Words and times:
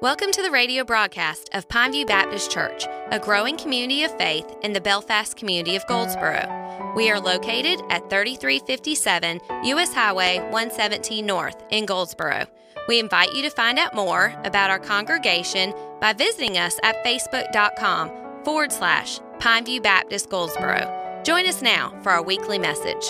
Welcome 0.00 0.30
to 0.32 0.40
the 0.40 0.50
radio 0.50 0.82
broadcast 0.82 1.50
of 1.52 1.68
Pineview 1.68 2.06
Baptist 2.06 2.50
Church, 2.50 2.86
a 3.10 3.18
growing 3.18 3.58
community 3.58 4.02
of 4.02 4.16
faith 4.16 4.50
in 4.62 4.72
the 4.72 4.80
Belfast 4.80 5.36
community 5.36 5.76
of 5.76 5.86
Goldsboro. 5.88 6.94
We 6.96 7.10
are 7.10 7.20
located 7.20 7.82
at 7.90 8.08
3357 8.08 9.40
U.S. 9.64 9.92
Highway 9.92 10.38
117 10.38 11.26
North 11.26 11.62
in 11.68 11.84
Goldsboro. 11.84 12.46
We 12.88 12.98
invite 12.98 13.34
you 13.34 13.42
to 13.42 13.50
find 13.50 13.78
out 13.78 13.94
more 13.94 14.34
about 14.44 14.70
our 14.70 14.78
congregation 14.78 15.74
by 16.00 16.14
visiting 16.14 16.56
us 16.56 16.80
at 16.82 17.04
facebook.com 17.04 18.42
forward 18.42 18.72
slash 18.72 19.20
Pineview 19.38 19.82
Baptist 19.82 20.30
Goldsboro. 20.30 21.20
Join 21.24 21.46
us 21.46 21.60
now 21.60 21.92
for 22.02 22.10
our 22.10 22.22
weekly 22.22 22.58
message. 22.58 23.04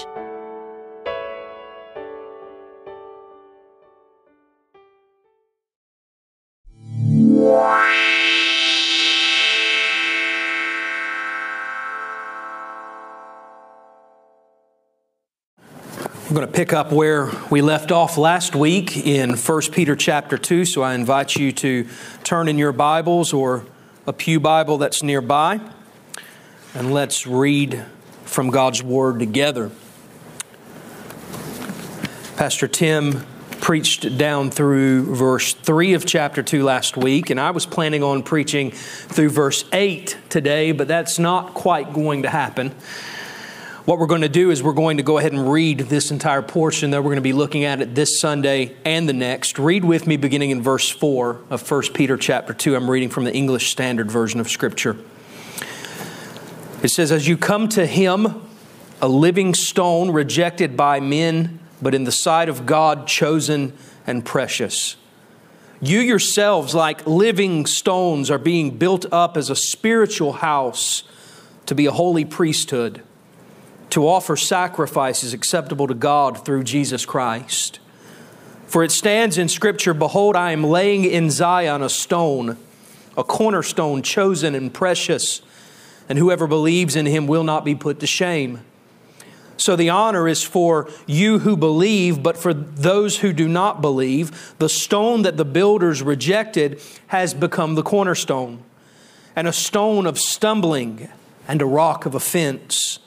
We're 7.41 7.49
going 16.35 16.47
to 16.47 16.53
pick 16.53 16.75
up 16.75 16.93
where 16.93 17.31
we 17.51 17.63
left 17.63 17.93
off 17.93 18.19
last 18.19 18.55
week 18.55 18.95
in 18.95 19.37
1 19.37 19.63
Peter 19.73 19.97
chapter 19.97 20.37
2. 20.37 20.67
So 20.67 20.83
I 20.83 20.93
invite 20.93 21.37
you 21.37 21.51
to 21.53 21.89
turn 22.25 22.47
in 22.47 22.59
your 22.59 22.73
Bibles 22.73 23.33
or 23.33 23.65
a 24.07 24.13
Pew 24.13 24.39
Bible 24.39 24.77
that's 24.77 25.03
nearby 25.03 25.61
and 26.75 26.93
let's 26.93 27.27
read 27.27 27.87
from 28.27 28.51
God's 28.51 28.83
Word 28.83 29.19
together. 29.19 29.71
Pastor 32.37 32.69
Tim 32.69 33.25
preached 33.61 34.17
down 34.17 34.51
through 34.51 35.15
verse 35.15 35.53
3 35.53 35.95
of 35.95 36.07
chapter 36.07 36.43
2 36.43 36.65
last 36.65 36.97
week, 36.97 37.31
and 37.31 37.39
I 37.39 37.51
was 37.51 37.67
planning 37.67 38.03
on 38.03 38.23
preaching 38.23 38.71
through 38.71 39.31
verse 39.31 39.65
8 39.73 40.17
today, 40.29 40.73
but 40.73 40.89
that's 40.89 41.19
not 41.19 41.55
quite 41.55 41.93
going 41.93 42.23
to 42.23 42.31
happen. 42.31 42.75
What 43.85 43.99
we're 43.99 44.07
going 44.07 44.23
to 44.23 44.29
do 44.29 44.51
is 44.51 44.63
we're 44.63 44.73
going 44.73 44.99
to 44.99 45.03
go 45.03 45.19
ahead 45.19 45.33
and 45.33 45.51
read 45.51 45.81
this 45.81 46.11
entire 46.11 46.43
portion 46.43 46.91
that 46.91 46.99
we're 46.99 47.11
going 47.11 47.17
to 47.17 47.23
be 47.23 47.33
looking 47.33 47.65
at 47.65 47.81
it 47.81 47.95
this 47.95 48.21
Sunday 48.21 48.77
and 48.85 49.09
the 49.09 49.13
next. 49.13 49.59
Read 49.59 49.85
with 49.85 50.07
me 50.07 50.17
beginning 50.17 50.51
in 50.51 50.63
verse 50.63 50.89
4 50.89 51.41
of 51.51 51.71
1 51.71 51.83
Peter 51.95 52.17
chapter 52.17 52.53
2. 52.53 52.77
I'm 52.77 52.91
reading 52.91 53.09
from 53.09 53.25
the 53.25 53.35
English 53.35 53.71
Standard 53.71 54.11
Version 54.11 54.39
of 54.39 54.49
Scripture. 54.49 54.97
It 56.83 56.89
says, 56.89 57.11
As 57.11 57.27
you 57.27 57.37
come 57.37 57.69
to 57.71 57.87
him, 57.87 58.43
a 59.03 59.09
living 59.09 59.55
stone 59.55 60.11
rejected 60.11 60.77
by 60.77 61.01
men, 61.01 61.59
but 61.81 61.95
in 61.95 62.05
the 62.05 62.13
sight 62.13 62.49
of 62.49 62.67
God 62.67 63.07
chosen 63.07 63.73
and 64.07 64.25
precious. 64.25 64.97
You 65.81 66.01
yourselves, 66.01 66.75
like 66.75 67.07
living 67.07 67.65
stones, 67.67 68.31
are 68.31 68.39
being 68.39 68.77
built 68.77 69.07
up 69.13 69.37
as 69.37 69.49
a 69.49 69.57
spiritual 69.57 70.35
house 70.35 71.05
to 71.67 71.75
be 71.75 71.87
a 71.87 71.93
holy 71.93 72.25
priesthood 72.25 73.03
to 73.91 74.07
offer 74.07 74.37
sacrifices 74.37 75.35
acceptable 75.35 75.87
to 75.87 75.95
God 75.95 76.45
through 76.45 76.65
Jesus 76.65 77.05
Christ. 77.05 77.81
For 78.67 78.85
it 78.85 78.93
stands 78.93 79.37
in 79.37 79.49
Scripture 79.49 79.95
Behold, 79.95 80.37
I 80.37 80.53
am 80.53 80.63
laying 80.63 81.05
in 81.05 81.31
Zion 81.31 81.83
a 81.83 81.89
stone, 81.89 82.57
a 83.17 83.25
cornerstone 83.25 84.03
chosen 84.03 84.55
and 84.55 84.73
precious, 84.73 85.43
and 86.09 86.19
whoever 86.19 86.47
believes 86.47 86.95
in 86.95 87.07
him 87.07 87.27
will 87.27 87.45
not 87.45 87.65
be 87.65 87.75
put 87.75 88.01
to 88.01 88.07
shame. 88.07 88.61
So 89.61 89.77
the 89.77 89.91
honor 89.91 90.27
is 90.27 90.43
for 90.43 90.89
you 91.07 91.41
who 91.41 91.55
believe, 91.55 92.23
but 92.23 92.39
for 92.39 92.55
those 92.55 93.19
who 93.19 93.35
do 93.35 93.47
not 93.47 93.83
believe, 93.83 94.55
the 94.59 94.71
stone 94.71 95.21
that 95.23 95.37
the 95.37 95.45
builders 95.45 96.03
rejected 96.03 96.81
has 97.09 97.35
become 97.35 97.75
the 97.75 97.83
cornerstone, 97.83 98.63
and 99.37 99.47
a 99.47 99.53
stone 99.53 100.07
of 100.07 100.19
stumbling 100.19 101.11
and 101.47 101.61
a 101.61 101.67
rock 101.67 102.07
of 102.07 102.15
offense. 102.15 103.01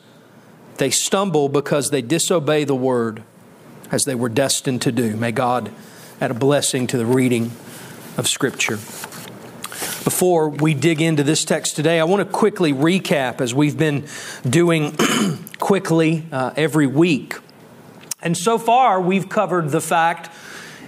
They 0.78 0.92
stumble 0.92 1.50
because 1.50 1.90
they 1.90 2.04
disobey 2.04 2.66
the 2.66 2.76
word 2.76 3.24
as 3.92 4.06
they 4.06 4.14
were 4.14 4.30
destined 4.30 4.84
to 4.84 4.92
do. 4.92 5.18
May 5.18 5.32
God 5.32 5.72
add 6.22 6.30
a 6.30 6.36
blessing 6.36 6.86
to 6.86 6.98
the 6.98 7.06
reading 7.06 7.46
of 8.16 8.28
Scripture. 8.28 8.78
Before 10.04 10.50
we 10.50 10.74
dig 10.74 11.02
into 11.02 11.24
this 11.24 11.46
text 11.46 11.78
today, 11.78 11.98
I 11.98 12.04
want 12.04 12.20
to 12.20 12.30
quickly 12.30 12.74
recap 12.74 13.40
as 13.40 13.54
we've 13.54 13.78
been 13.78 14.06
doing 14.48 14.98
quickly 15.60 16.26
uh, 16.30 16.52
every 16.58 16.88
week. 16.88 17.36
And 18.22 18.36
so 18.36 18.58
far, 18.58 19.00
we've 19.00 19.30
covered 19.30 19.70
the 19.70 19.80
fact 19.80 20.30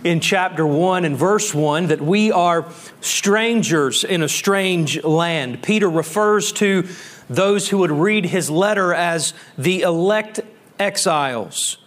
in 0.03 0.19
chapter 0.19 0.67
1 0.67 1.05
and 1.05 1.15
verse 1.15 1.53
1 1.53 1.87
that 1.87 2.01
we 2.01 2.29
are 2.29 2.69
strangers 2.99 4.03
in 4.03 4.21
a 4.21 4.27
strange 4.27 5.01
land. 5.01 5.63
Peter 5.63 5.89
refers 5.89 6.51
to 6.53 6.85
those 7.29 7.69
who 7.69 7.77
would 7.77 7.91
read 7.91 8.25
his 8.25 8.49
letter 8.49 8.93
as 8.93 9.33
the 9.57 9.83
elect 9.83 10.41
exiles. 10.77 11.77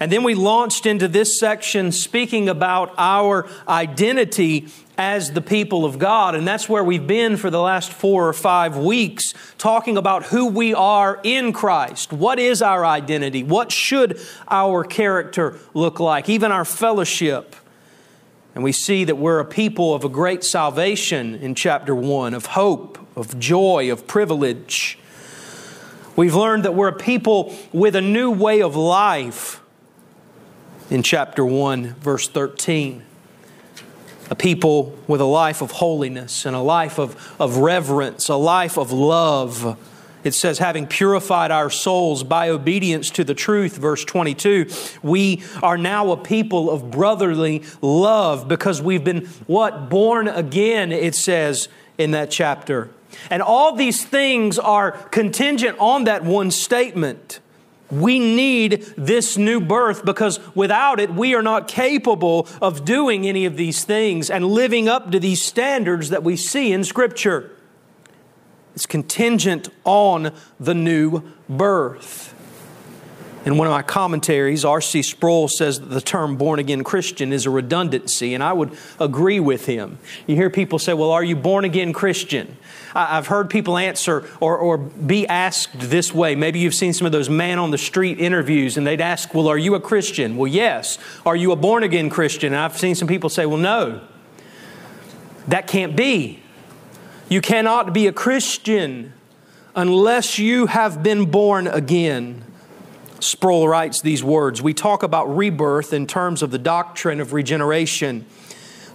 And 0.00 0.10
then 0.10 0.24
we 0.24 0.34
launched 0.34 0.86
into 0.86 1.06
this 1.06 1.38
section 1.38 1.92
speaking 1.92 2.48
about 2.48 2.92
our 2.98 3.48
identity 3.68 4.68
as 4.98 5.32
the 5.32 5.40
people 5.40 5.84
of 5.84 5.98
God. 5.98 6.34
And 6.34 6.46
that's 6.46 6.68
where 6.68 6.82
we've 6.82 7.06
been 7.06 7.36
for 7.36 7.48
the 7.48 7.60
last 7.60 7.92
four 7.92 8.28
or 8.28 8.32
five 8.32 8.76
weeks, 8.76 9.34
talking 9.56 9.96
about 9.96 10.24
who 10.24 10.46
we 10.46 10.74
are 10.74 11.20
in 11.22 11.52
Christ. 11.52 12.12
What 12.12 12.38
is 12.38 12.60
our 12.60 12.84
identity? 12.84 13.44
What 13.44 13.70
should 13.70 14.20
our 14.48 14.84
character 14.84 15.58
look 15.74 16.00
like? 16.00 16.28
Even 16.28 16.50
our 16.50 16.64
fellowship. 16.64 17.54
And 18.54 18.62
we 18.62 18.72
see 18.72 19.04
that 19.04 19.16
we're 19.16 19.40
a 19.40 19.44
people 19.44 19.94
of 19.94 20.04
a 20.04 20.08
great 20.08 20.44
salvation 20.44 21.36
in 21.36 21.54
chapter 21.54 21.94
1, 21.94 22.34
of 22.34 22.46
hope, 22.46 22.98
of 23.16 23.38
joy, 23.38 23.90
of 23.90 24.06
privilege. 24.06 24.98
We've 26.14 26.34
learned 26.34 26.64
that 26.64 26.74
we're 26.74 26.88
a 26.88 26.96
people 26.96 27.54
with 27.72 27.96
a 27.96 28.00
new 28.00 28.30
way 28.30 28.62
of 28.62 28.76
life 28.76 29.60
in 30.90 31.02
chapter 31.02 31.44
1, 31.44 31.94
verse 31.94 32.28
13. 32.28 33.02
A 34.30 34.34
people 34.34 34.96
with 35.06 35.20
a 35.20 35.26
life 35.26 35.60
of 35.60 35.70
holiness 35.70 36.46
and 36.46 36.56
a 36.56 36.60
life 36.60 36.98
of, 36.98 37.34
of 37.38 37.58
reverence, 37.58 38.28
a 38.28 38.36
life 38.36 38.78
of 38.78 38.92
love. 38.92 39.78
It 40.24 40.32
says, 40.32 40.58
having 40.58 40.86
purified 40.86 41.50
our 41.50 41.68
souls 41.68 42.24
by 42.24 42.48
obedience 42.48 43.10
to 43.10 43.24
the 43.24 43.34
truth, 43.34 43.76
verse 43.76 44.04
22, 44.04 44.66
we 45.02 45.42
are 45.62 45.76
now 45.76 46.10
a 46.12 46.16
people 46.16 46.70
of 46.70 46.90
brotherly 46.90 47.62
love 47.82 48.48
because 48.48 48.80
we've 48.80 49.04
been 49.04 49.26
what? 49.46 49.90
Born 49.90 50.28
again, 50.28 50.92
it 50.92 51.14
says 51.14 51.68
in 51.98 52.12
that 52.12 52.30
chapter. 52.30 52.88
And 53.30 53.42
all 53.42 53.76
these 53.76 54.04
things 54.04 54.58
are 54.58 54.92
contingent 54.92 55.78
on 55.78 56.04
that 56.04 56.24
one 56.24 56.50
statement. 56.50 57.40
We 57.90 58.18
need 58.18 58.94
this 58.96 59.36
new 59.36 59.60
birth 59.60 60.04
because 60.04 60.40
without 60.54 60.98
it, 61.00 61.10
we 61.14 61.34
are 61.34 61.42
not 61.42 61.68
capable 61.68 62.48
of 62.60 62.84
doing 62.84 63.26
any 63.26 63.44
of 63.44 63.56
these 63.56 63.84
things 63.84 64.30
and 64.30 64.46
living 64.46 64.88
up 64.88 65.10
to 65.12 65.20
these 65.20 65.42
standards 65.42 66.08
that 66.10 66.22
we 66.22 66.36
see 66.36 66.72
in 66.72 66.84
Scripture. 66.84 67.50
It's 68.74 68.86
contingent 68.86 69.68
on 69.84 70.32
the 70.58 70.74
new 70.74 71.22
birth. 71.48 72.33
In 73.44 73.58
one 73.58 73.66
of 73.66 73.72
my 73.72 73.82
commentaries, 73.82 74.64
R.C. 74.64 75.02
Sproul 75.02 75.48
says 75.48 75.78
that 75.78 75.86
the 75.86 76.00
term 76.00 76.36
born 76.36 76.58
again 76.58 76.82
Christian 76.82 77.30
is 77.30 77.44
a 77.44 77.50
redundancy, 77.50 78.32
and 78.32 78.42
I 78.42 78.54
would 78.54 78.72
agree 78.98 79.38
with 79.38 79.66
him. 79.66 79.98
You 80.26 80.34
hear 80.34 80.48
people 80.48 80.78
say, 80.78 80.94
Well, 80.94 81.10
are 81.10 81.22
you 81.22 81.36
born 81.36 81.66
again 81.66 81.92
Christian? 81.92 82.56
I've 82.94 83.26
heard 83.26 83.50
people 83.50 83.76
answer 83.76 84.26
or, 84.40 84.56
or 84.56 84.78
be 84.78 85.26
asked 85.26 85.78
this 85.78 86.14
way. 86.14 86.34
Maybe 86.34 86.58
you've 86.58 86.74
seen 86.74 86.94
some 86.94 87.04
of 87.04 87.12
those 87.12 87.28
man 87.28 87.58
on 87.58 87.70
the 87.70 87.76
street 87.76 88.18
interviews, 88.18 88.78
and 88.78 88.86
they'd 88.86 89.02
ask, 89.02 89.34
Well, 89.34 89.48
are 89.48 89.58
you 89.58 89.74
a 89.74 89.80
Christian? 89.80 90.38
Well, 90.38 90.48
yes. 90.48 90.98
Are 91.26 91.36
you 91.36 91.52
a 91.52 91.56
born 91.56 91.82
again 91.82 92.08
Christian? 92.08 92.54
And 92.54 92.62
I've 92.62 92.78
seen 92.78 92.94
some 92.94 93.08
people 93.08 93.28
say, 93.28 93.44
Well, 93.44 93.58
no. 93.58 94.00
That 95.48 95.66
can't 95.66 95.94
be. 95.94 96.42
You 97.28 97.42
cannot 97.42 97.92
be 97.92 98.06
a 98.06 98.12
Christian 98.12 99.12
unless 99.76 100.38
you 100.38 100.66
have 100.66 101.02
been 101.02 101.30
born 101.30 101.66
again. 101.66 102.42
Sproul 103.24 103.66
writes 103.68 104.00
these 104.00 104.22
words 104.22 104.60
We 104.62 104.74
talk 104.74 105.02
about 105.02 105.34
rebirth 105.34 105.92
in 105.92 106.06
terms 106.06 106.42
of 106.42 106.50
the 106.50 106.58
doctrine 106.58 107.20
of 107.20 107.32
regeneration, 107.32 108.26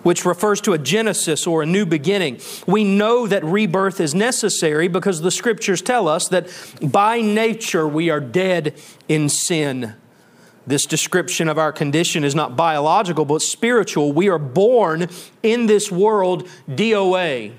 which 0.03 0.25
refers 0.25 0.61
to 0.61 0.73
a 0.73 0.77
genesis 0.77 1.47
or 1.47 1.63
a 1.63 1.65
new 1.65 1.85
beginning. 1.85 2.39
We 2.67 2.83
know 2.83 3.27
that 3.27 3.43
rebirth 3.43 3.99
is 3.99 4.15
necessary 4.15 4.87
because 4.87 5.21
the 5.21 5.31
scriptures 5.31 5.81
tell 5.81 6.07
us 6.07 6.27
that 6.29 6.49
by 6.81 7.21
nature 7.21 7.87
we 7.87 8.09
are 8.09 8.21
dead 8.21 8.79
in 9.07 9.29
sin. 9.29 9.95
This 10.67 10.85
description 10.85 11.49
of 11.49 11.57
our 11.57 11.71
condition 11.71 12.23
is 12.23 12.35
not 12.35 12.55
biological, 12.55 13.25
but 13.25 13.41
spiritual. 13.41 14.13
We 14.13 14.29
are 14.29 14.37
born 14.37 15.07
in 15.41 15.65
this 15.65 15.91
world 15.91 16.47
DOA, 16.69 17.53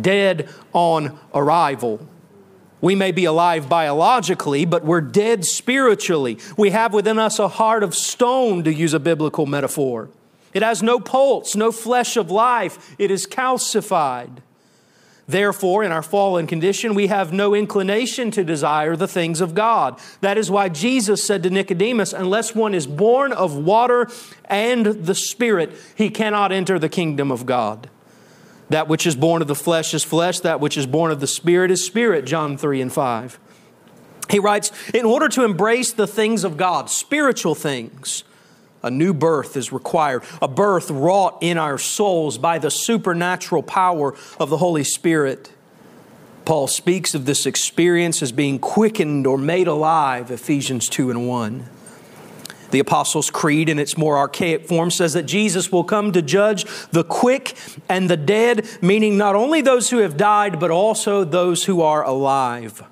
dead 0.00 0.48
on 0.72 1.18
arrival. 1.34 2.08
We 2.80 2.94
may 2.94 3.12
be 3.12 3.24
alive 3.24 3.68
biologically, 3.68 4.64
but 4.64 4.84
we're 4.84 5.00
dead 5.00 5.44
spiritually. 5.44 6.38
We 6.56 6.70
have 6.70 6.92
within 6.92 7.18
us 7.18 7.38
a 7.38 7.48
heart 7.48 7.82
of 7.82 7.94
stone, 7.94 8.64
to 8.64 8.72
use 8.72 8.94
a 8.94 9.00
biblical 9.00 9.46
metaphor. 9.46 10.10
It 10.52 10.62
has 10.62 10.82
no 10.82 11.00
pulse, 11.00 11.56
no 11.56 11.72
flesh 11.72 12.16
of 12.16 12.30
life. 12.30 12.94
It 12.98 13.10
is 13.10 13.26
calcified. 13.26 14.38
Therefore, 15.26 15.82
in 15.82 15.90
our 15.90 16.02
fallen 16.02 16.46
condition, 16.46 16.94
we 16.94 17.06
have 17.06 17.32
no 17.32 17.54
inclination 17.54 18.30
to 18.32 18.44
desire 18.44 18.94
the 18.94 19.08
things 19.08 19.40
of 19.40 19.54
God. 19.54 19.98
That 20.20 20.36
is 20.36 20.50
why 20.50 20.68
Jesus 20.68 21.24
said 21.24 21.42
to 21.44 21.50
Nicodemus, 21.50 22.12
Unless 22.12 22.54
one 22.54 22.74
is 22.74 22.86
born 22.86 23.32
of 23.32 23.56
water 23.56 24.08
and 24.44 24.84
the 24.84 25.14
Spirit, 25.14 25.72
he 25.94 26.10
cannot 26.10 26.52
enter 26.52 26.78
the 26.78 26.90
kingdom 26.90 27.32
of 27.32 27.46
God. 27.46 27.88
That 28.70 28.88
which 28.88 29.06
is 29.06 29.14
born 29.14 29.42
of 29.42 29.48
the 29.48 29.54
flesh 29.54 29.94
is 29.94 30.04
flesh, 30.04 30.40
that 30.40 30.60
which 30.60 30.76
is 30.76 30.86
born 30.86 31.10
of 31.10 31.20
the 31.20 31.26
Spirit 31.26 31.70
is 31.70 31.84
spirit, 31.84 32.24
John 32.24 32.56
3 32.56 32.80
and 32.80 32.92
5. 32.92 33.38
He 34.30 34.38
writes, 34.38 34.72
In 34.92 35.04
order 35.04 35.28
to 35.28 35.44
embrace 35.44 35.92
the 35.92 36.06
things 36.06 36.44
of 36.44 36.56
God, 36.56 36.88
spiritual 36.88 37.54
things, 37.54 38.24
a 38.82 38.90
new 38.90 39.14
birth 39.14 39.56
is 39.56 39.72
required, 39.72 40.24
a 40.40 40.48
birth 40.48 40.90
wrought 40.90 41.38
in 41.40 41.58
our 41.58 41.78
souls 41.78 42.38
by 42.38 42.58
the 42.58 42.70
supernatural 42.70 43.62
power 43.62 44.14
of 44.38 44.50
the 44.50 44.58
Holy 44.58 44.84
Spirit. 44.84 45.52
Paul 46.44 46.66
speaks 46.66 47.14
of 47.14 47.24
this 47.24 47.46
experience 47.46 48.22
as 48.22 48.32
being 48.32 48.58
quickened 48.58 49.26
or 49.26 49.38
made 49.38 49.66
alive, 49.66 50.30
Ephesians 50.30 50.88
2 50.88 51.10
and 51.10 51.26
1. 51.26 51.66
The 52.74 52.80
Apostles' 52.80 53.30
Creed, 53.30 53.68
in 53.68 53.78
its 53.78 53.96
more 53.96 54.18
archaic 54.18 54.66
form, 54.66 54.90
says 54.90 55.12
that 55.12 55.26
Jesus 55.26 55.70
will 55.70 55.84
come 55.84 56.10
to 56.10 56.20
judge 56.20 56.64
the 56.90 57.04
quick 57.04 57.56
and 57.88 58.10
the 58.10 58.16
dead, 58.16 58.66
meaning 58.82 59.16
not 59.16 59.36
only 59.36 59.60
those 59.60 59.90
who 59.90 59.98
have 59.98 60.16
died, 60.16 60.58
but 60.58 60.72
also 60.72 61.22
those 61.22 61.66
who 61.66 61.82
are 61.82 62.02
alive. 62.02 62.82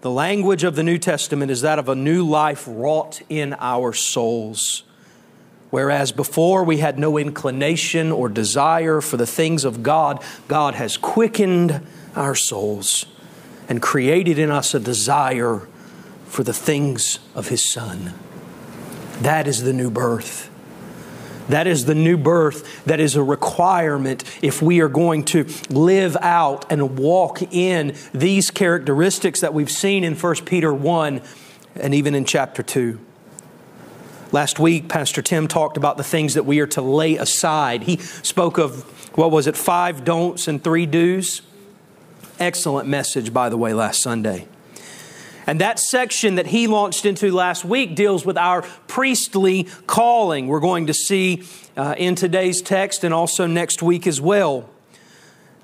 The 0.00 0.10
language 0.10 0.64
of 0.64 0.74
the 0.74 0.82
New 0.82 0.98
Testament 0.98 1.52
is 1.52 1.60
that 1.60 1.78
of 1.78 1.88
a 1.88 1.94
new 1.94 2.26
life 2.26 2.64
wrought 2.66 3.22
in 3.28 3.54
our 3.60 3.92
souls. 3.92 4.82
Whereas 5.70 6.10
before 6.10 6.64
we 6.64 6.78
had 6.78 6.98
no 6.98 7.16
inclination 7.16 8.10
or 8.10 8.28
desire 8.28 9.00
for 9.00 9.18
the 9.18 9.24
things 9.24 9.64
of 9.64 9.84
God, 9.84 10.20
God 10.48 10.74
has 10.74 10.96
quickened 10.96 11.80
our 12.16 12.34
souls 12.34 13.06
and 13.68 13.80
created 13.80 14.40
in 14.40 14.50
us 14.50 14.74
a 14.74 14.80
desire 14.80 15.68
for 16.26 16.42
the 16.42 16.52
things 16.52 17.20
of 17.36 17.50
His 17.50 17.62
Son. 17.62 18.14
That 19.22 19.46
is 19.46 19.62
the 19.62 19.72
new 19.72 19.90
birth. 19.90 20.50
That 21.48 21.66
is 21.66 21.84
the 21.84 21.94
new 21.94 22.16
birth 22.16 22.84
that 22.84 22.98
is 22.98 23.14
a 23.14 23.22
requirement 23.22 24.24
if 24.42 24.62
we 24.62 24.80
are 24.80 24.88
going 24.88 25.24
to 25.26 25.46
live 25.70 26.16
out 26.20 26.70
and 26.70 26.98
walk 26.98 27.42
in 27.52 27.94
these 28.12 28.50
characteristics 28.50 29.40
that 29.40 29.54
we've 29.54 29.70
seen 29.70 30.02
in 30.04 30.14
1 30.14 30.34
Peter 30.44 30.72
1 30.72 31.20
and 31.76 31.94
even 31.94 32.14
in 32.14 32.24
chapter 32.24 32.62
2. 32.62 32.98
Last 34.32 34.58
week, 34.58 34.88
Pastor 34.88 35.22
Tim 35.22 35.46
talked 35.46 35.76
about 35.76 35.96
the 35.96 36.04
things 36.04 36.34
that 36.34 36.44
we 36.44 36.58
are 36.60 36.66
to 36.68 36.82
lay 36.82 37.16
aside. 37.16 37.82
He 37.82 37.98
spoke 37.98 38.58
of, 38.58 38.82
what 39.16 39.30
was 39.30 39.46
it, 39.46 39.56
five 39.56 40.04
don'ts 40.04 40.48
and 40.48 40.62
three 40.62 40.86
do's? 40.86 41.42
Excellent 42.40 42.88
message, 42.88 43.32
by 43.32 43.48
the 43.48 43.56
way, 43.56 43.74
last 43.74 44.02
Sunday. 44.02 44.48
And 45.46 45.60
that 45.60 45.78
section 45.78 46.36
that 46.36 46.48
he 46.48 46.66
launched 46.66 47.04
into 47.04 47.32
last 47.32 47.64
week 47.64 47.94
deals 47.94 48.24
with 48.24 48.38
our 48.38 48.62
priestly 48.86 49.64
calling. 49.86 50.46
We're 50.46 50.60
going 50.60 50.86
to 50.86 50.94
see 50.94 51.44
uh, 51.76 51.94
in 51.98 52.14
today's 52.14 52.62
text 52.62 53.04
and 53.04 53.12
also 53.12 53.46
next 53.46 53.82
week 53.82 54.06
as 54.06 54.20
well. 54.20 54.68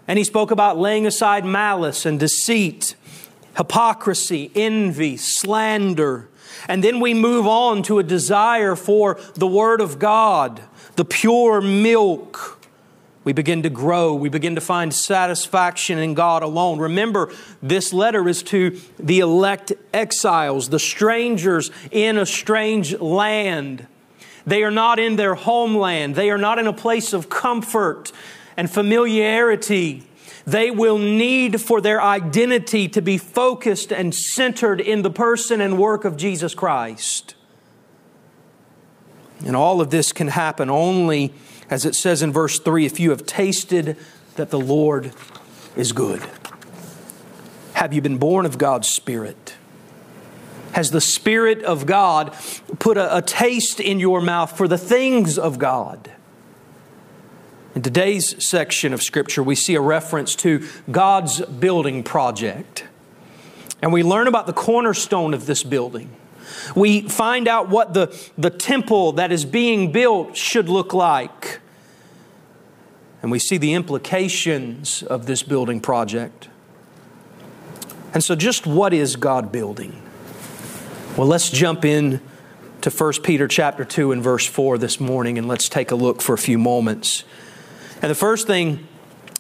And 0.06 0.18
he 0.18 0.24
spoke 0.24 0.50
about 0.50 0.78
laying 0.78 1.06
aside 1.06 1.44
malice 1.44 2.06
and 2.06 2.18
deceit, 2.18 2.94
hypocrisy, 3.56 4.50
envy, 4.54 5.16
slander, 5.16 6.28
and 6.66 6.82
then 6.82 7.00
we 7.00 7.14
move 7.14 7.46
on 7.46 7.82
to 7.84 7.98
a 7.98 8.02
desire 8.02 8.74
for 8.74 9.18
the 9.34 9.46
Word 9.46 9.80
of 9.80 9.98
God, 9.98 10.62
the 10.96 11.04
pure 11.04 11.60
milk. 11.60 12.57
We 13.28 13.34
begin 13.34 13.62
to 13.64 13.68
grow. 13.68 14.14
We 14.14 14.30
begin 14.30 14.54
to 14.54 14.62
find 14.62 14.94
satisfaction 14.94 15.98
in 15.98 16.14
God 16.14 16.42
alone. 16.42 16.78
Remember, 16.78 17.30
this 17.62 17.92
letter 17.92 18.26
is 18.26 18.42
to 18.44 18.80
the 18.98 19.18
elect 19.18 19.70
exiles, 19.92 20.70
the 20.70 20.78
strangers 20.78 21.70
in 21.90 22.16
a 22.16 22.24
strange 22.24 22.98
land. 22.98 23.86
They 24.46 24.62
are 24.62 24.70
not 24.70 24.98
in 24.98 25.16
their 25.16 25.34
homeland. 25.34 26.14
They 26.14 26.30
are 26.30 26.38
not 26.38 26.58
in 26.58 26.66
a 26.66 26.72
place 26.72 27.12
of 27.12 27.28
comfort 27.28 28.12
and 28.56 28.70
familiarity 28.70 30.04
they 30.46 30.70
will 30.70 30.96
need 30.96 31.60
for 31.60 31.82
their 31.82 32.00
identity 32.00 32.88
to 32.88 33.02
be 33.02 33.18
focused 33.18 33.92
and 33.92 34.14
centered 34.14 34.80
in 34.80 35.02
the 35.02 35.10
person 35.10 35.60
and 35.60 35.76
work 35.76 36.06
of 36.06 36.16
Jesus 36.16 36.54
Christ. 36.54 37.34
And 39.44 39.54
all 39.54 39.82
of 39.82 39.90
this 39.90 40.12
can 40.12 40.28
happen 40.28 40.70
only, 40.70 41.34
as 41.70 41.84
it 41.84 41.94
says 41.94 42.22
in 42.22 42.32
verse 42.32 42.58
3, 42.58 42.86
if 42.86 42.98
you 42.98 43.10
have 43.10 43.26
tasted 43.26 43.96
that 44.36 44.50
the 44.50 44.60
Lord 44.60 45.12
is 45.76 45.92
good. 45.92 46.22
Have 47.74 47.92
you 47.92 48.00
been 48.00 48.18
born 48.18 48.46
of 48.46 48.58
God's 48.58 48.88
Spirit? 48.88 49.54
Has 50.72 50.90
the 50.90 51.00
Spirit 51.00 51.62
of 51.62 51.86
God 51.86 52.34
put 52.78 52.96
a, 52.96 53.18
a 53.18 53.22
taste 53.22 53.80
in 53.80 54.00
your 54.00 54.20
mouth 54.20 54.56
for 54.56 54.68
the 54.68 54.78
things 54.78 55.38
of 55.38 55.58
God? 55.58 56.10
In 57.74 57.82
today's 57.82 58.44
section 58.44 58.92
of 58.92 59.02
Scripture, 59.02 59.42
we 59.42 59.54
see 59.54 59.74
a 59.74 59.80
reference 59.80 60.34
to 60.36 60.66
God's 60.90 61.40
building 61.42 62.02
project. 62.02 62.84
And 63.80 63.92
we 63.92 64.02
learn 64.02 64.26
about 64.26 64.46
the 64.46 64.52
cornerstone 64.52 65.34
of 65.34 65.46
this 65.46 65.62
building. 65.62 66.10
We 66.74 67.02
find 67.02 67.48
out 67.48 67.68
what 67.68 67.94
the, 67.94 68.16
the 68.36 68.50
temple 68.50 69.12
that 69.12 69.32
is 69.32 69.44
being 69.44 69.92
built 69.92 70.36
should 70.36 70.68
look 70.68 70.92
like. 70.92 71.60
And 73.22 73.30
we 73.30 73.38
see 73.38 73.56
the 73.56 73.74
implications 73.74 75.02
of 75.02 75.26
this 75.26 75.42
building 75.42 75.80
project. 75.80 76.48
And 78.14 78.22
so, 78.22 78.34
just 78.34 78.66
what 78.66 78.92
is 78.94 79.16
God 79.16 79.52
building? 79.52 80.02
Well, 81.16 81.26
let's 81.26 81.50
jump 81.50 81.84
in 81.84 82.20
to 82.80 82.90
1 82.90 83.12
Peter 83.24 83.48
chapter 83.48 83.84
2 83.84 84.12
and 84.12 84.22
verse 84.22 84.46
4 84.46 84.78
this 84.78 85.00
morning 85.00 85.36
and 85.36 85.48
let's 85.48 85.68
take 85.68 85.90
a 85.90 85.96
look 85.96 86.22
for 86.22 86.32
a 86.32 86.38
few 86.38 86.58
moments. 86.58 87.24
And 88.00 88.10
the 88.10 88.14
first 88.14 88.46
thing 88.46 88.86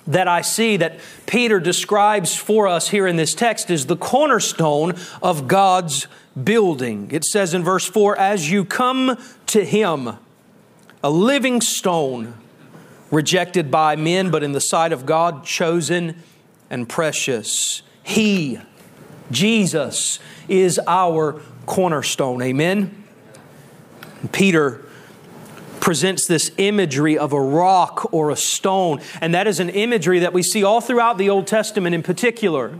that 0.08 0.26
I 0.26 0.40
see 0.40 0.78
that 0.78 0.98
Peter 1.26 1.60
describes 1.60 2.34
for 2.34 2.66
us 2.66 2.88
here 2.88 3.06
in 3.06 3.16
this 3.16 3.34
text 3.34 3.70
is 3.70 3.86
the 3.86 3.96
cornerstone 3.96 4.94
of 5.22 5.46
God's 5.46 6.08
building. 6.42 7.08
It 7.12 7.24
says 7.24 7.54
in 7.54 7.62
verse 7.62 7.86
4 7.86 8.16
As 8.18 8.50
you 8.50 8.64
come 8.64 9.18
to 9.46 9.64
him, 9.64 10.16
a 11.04 11.10
living 11.10 11.60
stone, 11.60 12.34
rejected 13.10 13.70
by 13.70 13.96
men, 13.96 14.30
but 14.30 14.42
in 14.42 14.52
the 14.52 14.60
sight 14.60 14.92
of 14.92 15.06
God, 15.06 15.44
chosen 15.44 16.22
and 16.70 16.88
precious. 16.88 17.82
He, 18.02 18.58
Jesus, 19.30 20.18
is 20.48 20.80
our 20.86 21.40
cornerstone. 21.66 22.42
Amen. 22.42 23.04
Peter 24.32 24.84
presents 25.88 26.26
this 26.26 26.52
imagery 26.58 27.16
of 27.16 27.32
a 27.32 27.40
rock 27.40 28.12
or 28.12 28.28
a 28.28 28.36
stone, 28.36 29.00
and 29.22 29.32
that 29.32 29.46
is 29.46 29.58
an 29.58 29.70
imagery 29.70 30.18
that 30.18 30.34
we 30.34 30.42
see 30.42 30.62
all 30.62 30.82
throughout 30.82 31.16
the 31.16 31.30
Old 31.30 31.46
Testament 31.46 31.94
in 31.94 32.02
particular. 32.02 32.78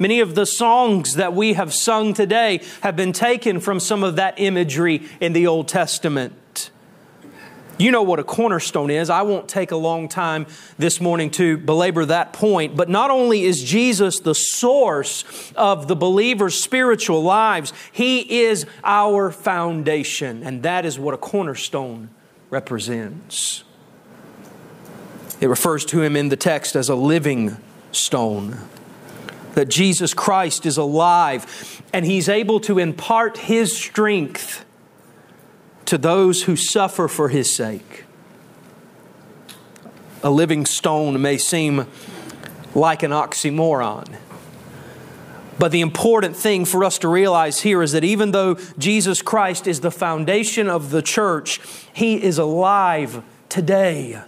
Many 0.00 0.18
of 0.18 0.34
the 0.34 0.44
songs 0.44 1.14
that 1.14 1.34
we 1.34 1.52
have 1.52 1.72
sung 1.72 2.14
today 2.14 2.60
have 2.80 2.96
been 2.96 3.12
taken 3.12 3.60
from 3.60 3.78
some 3.78 4.02
of 4.02 4.16
that 4.16 4.40
imagery 4.40 5.08
in 5.20 5.34
the 5.34 5.46
Old 5.46 5.68
Testament. 5.68 6.72
You 7.78 7.92
know 7.92 8.02
what 8.02 8.18
a 8.18 8.24
cornerstone 8.24 8.90
is. 8.90 9.08
I 9.08 9.22
won't 9.22 9.48
take 9.48 9.70
a 9.70 9.76
long 9.76 10.08
time 10.08 10.48
this 10.76 11.00
morning 11.00 11.30
to 11.32 11.56
belabor 11.58 12.04
that 12.06 12.32
point. 12.32 12.76
But 12.76 12.88
not 12.88 13.12
only 13.12 13.44
is 13.44 13.62
Jesus 13.62 14.18
the 14.18 14.34
source 14.34 15.52
of 15.54 15.86
the 15.86 15.94
believer's 15.94 16.60
spiritual 16.60 17.22
lives, 17.22 17.72
He 17.92 18.42
is 18.42 18.66
our 18.82 19.30
foundation. 19.30 20.42
And 20.42 20.64
that 20.64 20.84
is 20.84 20.98
what 20.98 21.14
a 21.14 21.18
cornerstone 21.18 22.10
represents. 22.52 23.64
It 25.40 25.48
refers 25.48 25.86
to 25.86 26.02
him 26.02 26.14
in 26.14 26.28
the 26.28 26.36
text 26.36 26.76
as 26.76 26.90
a 26.90 26.94
living 26.94 27.56
stone. 27.90 28.58
That 29.54 29.68
Jesus 29.68 30.14
Christ 30.14 30.66
is 30.66 30.76
alive 30.76 31.82
and 31.92 32.04
he's 32.04 32.28
able 32.28 32.60
to 32.60 32.78
impart 32.78 33.38
his 33.38 33.76
strength 33.76 34.64
to 35.86 35.98
those 35.98 36.44
who 36.44 36.54
suffer 36.54 37.08
for 37.08 37.30
his 37.30 37.52
sake. 37.52 38.04
A 40.22 40.30
living 40.30 40.66
stone 40.66 41.20
may 41.20 41.38
seem 41.38 41.86
like 42.74 43.02
an 43.02 43.10
oxymoron. 43.10 44.14
But 45.58 45.70
the 45.70 45.80
important 45.80 46.36
thing 46.36 46.64
for 46.64 46.84
us 46.84 46.98
to 46.98 47.08
realize 47.08 47.60
here 47.60 47.82
is 47.82 47.92
that 47.92 48.04
even 48.04 48.32
though 48.32 48.54
Jesus 48.78 49.22
Christ 49.22 49.66
is 49.66 49.80
the 49.80 49.90
foundation 49.90 50.68
of 50.68 50.90
the 50.90 51.02
church, 51.02 51.60
He 51.92 52.22
is 52.22 52.38
alive 52.38 53.22
today. 53.48 54.22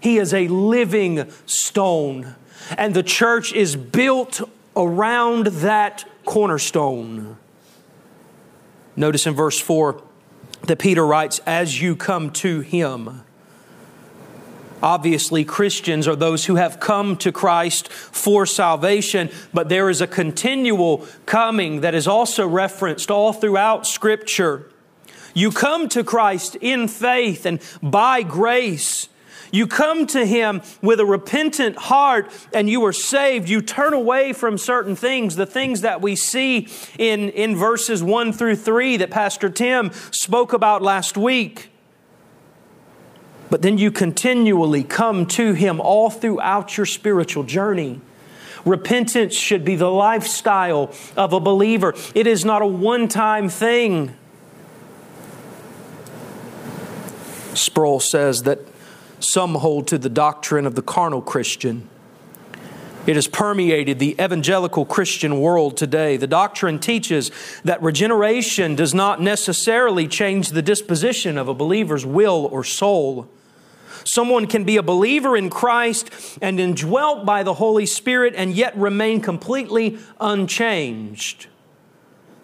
He 0.00 0.18
is 0.18 0.34
a 0.34 0.48
living 0.48 1.30
stone. 1.46 2.34
And 2.76 2.94
the 2.94 3.02
church 3.02 3.52
is 3.52 3.76
built 3.76 4.40
around 4.76 5.46
that 5.46 6.04
cornerstone. 6.24 7.38
Notice 8.96 9.26
in 9.26 9.34
verse 9.34 9.60
4 9.60 10.02
that 10.64 10.78
Peter 10.78 11.06
writes, 11.06 11.38
As 11.46 11.80
you 11.80 11.96
come 11.96 12.30
to 12.32 12.60
Him. 12.60 13.22
Obviously, 14.82 15.44
Christians 15.44 16.06
are 16.06 16.16
those 16.16 16.44
who 16.44 16.56
have 16.56 16.80
come 16.80 17.16
to 17.18 17.32
Christ 17.32 17.88
for 17.90 18.44
salvation, 18.44 19.30
but 19.54 19.68
there 19.68 19.88
is 19.88 20.00
a 20.00 20.06
continual 20.06 21.06
coming 21.24 21.80
that 21.80 21.94
is 21.94 22.06
also 22.06 22.46
referenced 22.46 23.10
all 23.10 23.32
throughout 23.32 23.86
Scripture. 23.86 24.70
You 25.34 25.50
come 25.50 25.88
to 25.90 26.04
Christ 26.04 26.56
in 26.60 26.88
faith 26.88 27.46
and 27.46 27.60
by 27.82 28.22
grace. 28.22 29.08
You 29.52 29.66
come 29.66 30.06
to 30.08 30.26
Him 30.26 30.62
with 30.82 31.00
a 31.00 31.06
repentant 31.06 31.76
heart 31.76 32.30
and 32.52 32.68
you 32.68 32.84
are 32.84 32.92
saved. 32.92 33.48
You 33.48 33.62
turn 33.62 33.94
away 33.94 34.32
from 34.32 34.58
certain 34.58 34.96
things, 34.96 35.36
the 35.36 35.46
things 35.46 35.82
that 35.82 36.02
we 36.02 36.16
see 36.16 36.68
in, 36.98 37.30
in 37.30 37.56
verses 37.56 38.02
1 38.02 38.32
through 38.32 38.56
3 38.56 38.98
that 38.98 39.10
Pastor 39.10 39.48
Tim 39.48 39.92
spoke 40.10 40.52
about 40.52 40.82
last 40.82 41.16
week. 41.16 41.70
But 43.50 43.62
then 43.62 43.78
you 43.78 43.90
continually 43.90 44.82
come 44.82 45.26
to 45.26 45.52
Him 45.52 45.80
all 45.80 46.10
throughout 46.10 46.76
your 46.76 46.86
spiritual 46.86 47.44
journey. 47.44 48.00
Repentance 48.64 49.34
should 49.34 49.64
be 49.64 49.76
the 49.76 49.90
lifestyle 49.90 50.92
of 51.16 51.32
a 51.32 51.40
believer, 51.40 51.94
it 52.14 52.26
is 52.26 52.44
not 52.44 52.62
a 52.62 52.66
one 52.66 53.08
time 53.08 53.48
thing. 53.48 54.14
Sproul 57.54 58.00
says 58.00 58.42
that 58.42 58.58
some 59.18 59.54
hold 59.54 59.86
to 59.88 59.98
the 59.98 60.10
doctrine 60.10 60.66
of 60.66 60.74
the 60.74 60.82
carnal 60.82 61.22
Christian. 61.22 61.88
It 63.06 63.14
has 63.14 63.28
permeated 63.28 64.00
the 64.00 64.16
evangelical 64.20 64.84
Christian 64.84 65.40
world 65.40 65.76
today. 65.76 66.16
The 66.16 66.26
doctrine 66.26 66.80
teaches 66.80 67.30
that 67.64 67.80
regeneration 67.80 68.74
does 68.74 68.92
not 68.92 69.22
necessarily 69.22 70.08
change 70.08 70.50
the 70.50 70.60
disposition 70.60 71.38
of 71.38 71.46
a 71.46 71.54
believer's 71.54 72.04
will 72.04 72.48
or 72.50 72.64
soul. 72.64 73.28
Someone 74.06 74.46
can 74.46 74.62
be 74.62 74.76
a 74.76 74.84
believer 74.84 75.36
in 75.36 75.50
Christ 75.50 76.10
and 76.40 76.60
indwelt 76.60 77.26
by 77.26 77.42
the 77.42 77.54
Holy 77.54 77.86
Spirit 77.86 78.34
and 78.36 78.54
yet 78.54 78.76
remain 78.76 79.20
completely 79.20 79.98
unchanged. 80.20 81.48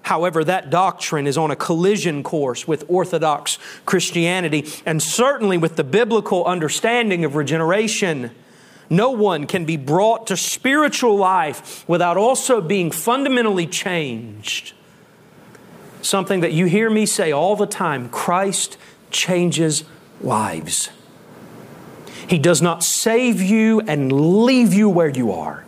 However, 0.02 0.42
that 0.42 0.70
doctrine 0.70 1.28
is 1.28 1.38
on 1.38 1.52
a 1.52 1.56
collision 1.56 2.24
course 2.24 2.66
with 2.66 2.84
Orthodox 2.88 3.60
Christianity 3.86 4.66
and 4.84 5.00
certainly 5.00 5.56
with 5.56 5.76
the 5.76 5.84
biblical 5.84 6.44
understanding 6.44 7.24
of 7.24 7.36
regeneration. 7.36 8.32
No 8.90 9.12
one 9.12 9.46
can 9.46 9.64
be 9.64 9.76
brought 9.76 10.26
to 10.26 10.36
spiritual 10.36 11.16
life 11.16 11.88
without 11.88 12.16
also 12.16 12.60
being 12.60 12.90
fundamentally 12.90 13.68
changed. 13.68 14.72
Something 16.02 16.40
that 16.40 16.52
you 16.52 16.66
hear 16.66 16.90
me 16.90 17.06
say 17.06 17.30
all 17.30 17.54
the 17.54 17.66
time 17.66 18.08
Christ 18.08 18.76
changes 19.12 19.84
lives. 20.20 20.90
He 22.26 22.38
does 22.38 22.62
not 22.62 22.82
save 22.82 23.40
you 23.40 23.80
and 23.80 24.44
leave 24.44 24.72
you 24.72 24.88
where 24.88 25.08
you 25.08 25.32
are. 25.32 25.64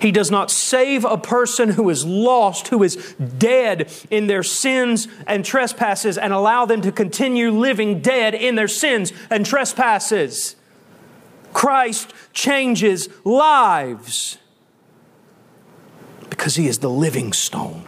He 0.00 0.10
does 0.10 0.32
not 0.32 0.50
save 0.50 1.04
a 1.04 1.16
person 1.16 1.68
who 1.70 1.88
is 1.88 2.04
lost, 2.04 2.68
who 2.68 2.82
is 2.82 3.14
dead 3.38 3.88
in 4.10 4.26
their 4.26 4.42
sins 4.42 5.06
and 5.28 5.44
trespasses, 5.44 6.18
and 6.18 6.32
allow 6.32 6.66
them 6.66 6.80
to 6.80 6.90
continue 6.90 7.52
living 7.52 8.00
dead 8.00 8.34
in 8.34 8.56
their 8.56 8.66
sins 8.66 9.12
and 9.30 9.46
trespasses. 9.46 10.56
Christ 11.52 12.12
changes 12.32 13.08
lives 13.24 14.38
because 16.28 16.56
he 16.56 16.66
is 16.66 16.78
the 16.78 16.90
living 16.90 17.32
stone. 17.32 17.84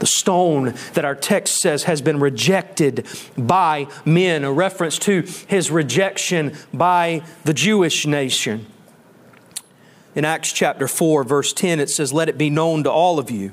The 0.00 0.06
stone 0.06 0.74
that 0.94 1.04
our 1.04 1.14
text 1.14 1.60
says 1.60 1.84
has 1.84 2.02
been 2.02 2.20
rejected 2.20 3.06
by 3.38 3.86
men, 4.04 4.44
a 4.44 4.52
reference 4.52 4.98
to 5.00 5.22
his 5.46 5.70
rejection 5.70 6.56
by 6.74 7.22
the 7.44 7.54
Jewish 7.54 8.06
nation. 8.06 8.66
In 10.14 10.24
Acts 10.24 10.52
chapter 10.52 10.88
4, 10.88 11.22
verse 11.22 11.52
10, 11.52 11.78
it 11.78 11.88
says, 11.88 12.12
Let 12.12 12.28
it 12.28 12.36
be 12.36 12.50
known 12.50 12.82
to 12.84 12.90
all 12.90 13.18
of 13.18 13.30
you 13.30 13.52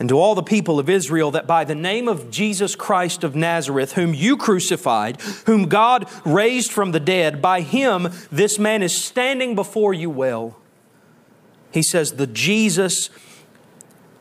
and 0.00 0.08
to 0.08 0.18
all 0.18 0.34
the 0.34 0.42
people 0.42 0.78
of 0.78 0.88
Israel 0.88 1.30
that 1.32 1.46
by 1.46 1.62
the 1.62 1.74
name 1.74 2.08
of 2.08 2.30
Jesus 2.30 2.74
Christ 2.74 3.22
of 3.22 3.36
Nazareth, 3.36 3.92
whom 3.92 4.14
you 4.14 4.36
crucified, 4.36 5.20
whom 5.44 5.68
God 5.68 6.08
raised 6.24 6.72
from 6.72 6.92
the 6.92 7.00
dead, 7.00 7.42
by 7.42 7.60
him 7.60 8.08
this 8.32 8.58
man 8.58 8.82
is 8.82 8.96
standing 8.96 9.54
before 9.54 9.92
you 9.92 10.08
well. 10.08 10.56
He 11.70 11.82
says, 11.82 12.12
The 12.12 12.26
Jesus 12.26 13.10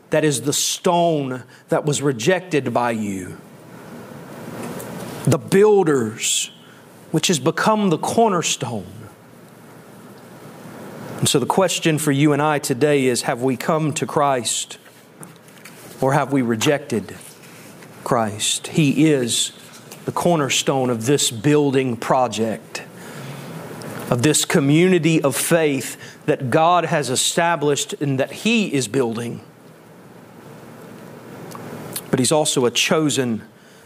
that 0.10 0.24
is 0.24 0.42
the 0.42 0.54
stone 0.54 1.44
that 1.70 1.86
was 1.86 2.02
rejected 2.02 2.74
by 2.74 2.92
you, 2.92 3.38
the 5.26 5.38
builders, 5.38 6.52
which 7.12 7.28
has 7.28 7.40
become 7.40 7.90
the 7.90 7.98
cornerstone 7.98 9.00
and 11.20 11.28
so 11.28 11.38
the 11.38 11.46
question 11.46 11.98
for 11.98 12.14
you 12.14 12.32
and 12.32 12.42
I 12.42 12.60
today 12.60 13.06
is 13.06 13.24
have 13.24 13.42
we 13.42 13.58
come 13.58 13.94
to 13.96 14.06
Christ 14.06 14.78
or 16.00 16.14
have 16.14 16.32
we 16.32 16.42
rejected 16.42 17.14
Christ? 18.06 18.68
He 18.68 19.12
is 19.12 19.52
the 20.06 20.14
cornerstone 20.14 20.90
of 20.90 21.08
this 21.08 21.30
building 21.30 21.98
project, 21.98 22.84
of 24.10 24.22
this 24.22 24.46
community 24.46 25.22
of 25.22 25.36
faith 25.36 25.98
that 26.26 26.50
God 26.50 26.86
has 26.86 27.10
established 27.10 27.94
and 28.00 28.18
that 28.18 28.32
He 28.32 28.74
is 28.74 28.88
building. 28.88 29.42
But 32.20 32.24
He's 32.24 32.34
also 32.34 32.66
a 32.66 32.72
chosen 32.72 33.44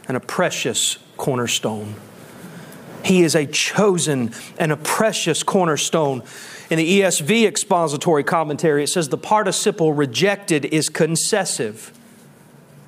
and 0.08 0.18
a 0.18 0.20
precious 0.20 0.98
cornerstone. 1.18 1.94
He 3.06 3.22
is 3.22 3.36
a 3.36 3.46
chosen 3.46 4.34
and 4.58 4.72
a 4.72 4.76
precious 4.76 5.44
cornerstone. 5.44 6.24
In 6.72 6.80
the 6.80 7.02
ESV 7.02 7.46
expository 7.46 8.24
commentary, 8.24 8.86
it 8.86 8.88
says 8.88 9.10
the 9.10 9.20
participle 9.20 9.94
rejected 9.94 10.66
is 10.66 10.90
concessive. 10.90 11.94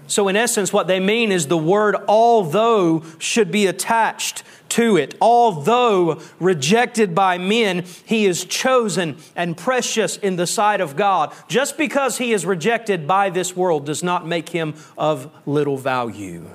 So, 0.08 0.28
in 0.28 0.36
essence, 0.36 0.72
what 0.72 0.88
they 0.88 1.00
mean 1.00 1.32
is 1.32 1.48
the 1.48 1.58
word 1.58 1.96
although 2.08 3.04
should 3.18 3.52
be 3.52 3.66
attached 3.66 4.44
to 4.70 4.98
it. 4.98 5.16
Although 5.22 6.22
rejected 6.40 7.16
by 7.16 7.38
men, 7.38 7.86
he 8.06 8.26
is 8.26 8.46
chosen 8.46 9.18
and 9.36 9.58
precious 9.58 10.18
in 10.18 10.36
the 10.36 10.48
sight 10.48 10.82
of 10.82 10.96
God. 10.96 11.34
Just 11.48 11.78
because 11.78 12.18
he 12.18 12.34
is 12.34 12.46
rejected 12.46 13.08
by 13.08 13.30
this 13.30 13.56
world 13.56 13.86
does 13.86 14.04
not 14.04 14.28
make 14.28 14.50
him 14.50 14.76
of 14.98 15.32
little 15.46 15.78
value 15.78 16.50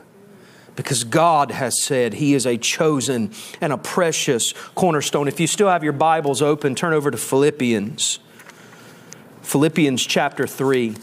because 0.76 1.04
God 1.04 1.50
has 1.50 1.83
said 1.83 2.14
He 2.14 2.33
is 2.33 2.47
a 2.47 2.57
chosen 2.57 3.33
and 3.61 3.71
a 3.71 3.76
precious 3.76 4.54
cornerstone. 4.75 5.28
If 5.28 5.38
you 5.38 5.47
still 5.47 5.69
have 5.69 5.85
your 5.85 5.92
Bibles 5.92 6.40
open, 6.40 6.75
turn 6.75 6.95
over 6.95 7.11
to 7.11 7.19
Philippians. 7.19 8.19
Philippians 9.42 10.07
chapter 10.07 10.47
3. 10.47 10.95